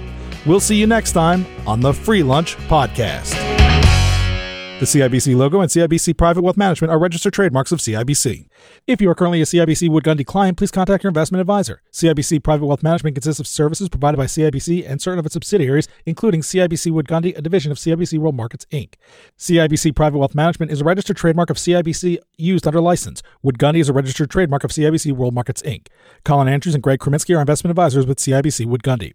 We'll 0.47 0.61
see 0.61 0.77
you 0.77 0.87
next 0.87 1.13
time 1.13 1.45
on 1.67 1.81
the 1.81 1.93
Free 1.93 2.23
Lunch 2.23 2.57
Podcast. 2.69 3.58
The 4.79 4.85
CIBC 4.85 5.35
logo 5.35 5.61
and 5.61 5.69
CIBC 5.69 6.17
Private 6.17 6.43
Wealth 6.43 6.57
Management 6.57 6.93
are 6.93 7.01
registered 7.01 7.33
trademarks 7.33 7.73
of 7.73 7.81
CIBC. 7.81 8.47
If 8.87 9.01
you 9.01 9.11
are 9.11 9.15
currently 9.17 9.41
a 9.43 9.45
CIBC 9.45 9.89
Wood 9.89 10.05
Gundy 10.05 10.25
client, 10.25 10.57
please 10.57 10.71
contact 10.71 11.03
your 11.03 11.09
investment 11.09 11.41
advisor. 11.41 11.83
CIBC 11.93 12.45
Private 12.45 12.65
Wealth 12.65 12.85
Management 12.85 13.17
consists 13.17 13.41
of 13.41 13.49
services 13.49 13.89
provided 13.89 14.19
by 14.19 14.27
CIBC 14.27 14.89
and 14.89 15.03
certain 15.03 15.19
of 15.19 15.27
its 15.27 15.33
subsidiaries, 15.33 15.89
including 16.07 16.43
CIBC 16.43 16.93
Wood 16.93 17.09
Gundy, 17.09 17.37
a 17.37 17.43
division 17.43 17.73
of 17.73 17.79
CIBC 17.79 18.21
World 18.21 18.37
Markets 18.37 18.67
Inc. 18.71 18.95
CIBC 19.37 19.97
Private 19.97 20.19
Wealth 20.19 20.37
Management 20.37 20.71
is 20.71 20.81
a 20.81 20.85
registered 20.85 21.17
trademark 21.17 21.51
of 21.51 21.57
CIBC 21.57 22.19
used 22.37 22.65
under 22.65 22.81
license. 22.81 23.21
Wood 23.43 23.59
Gundy 23.59 23.81
is 23.81 23.89
a 23.89 23.93
registered 23.93 24.31
trademark 24.31 24.63
of 24.63 24.71
CIBC 24.71 25.11
World 25.11 25.35
Markets 25.35 25.61
Inc. 25.63 25.89
Colin 26.25 26.47
Andrews 26.47 26.77
and 26.77 26.85
Greg 26.85 27.01
Kreminsky 27.01 27.37
are 27.37 27.41
investment 27.41 27.73
advisors 27.73 28.07
with 28.07 28.19
CIBC 28.19 28.65
Wood 28.67 28.85
Gundy. 28.85 29.15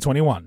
2021. 0.00 0.44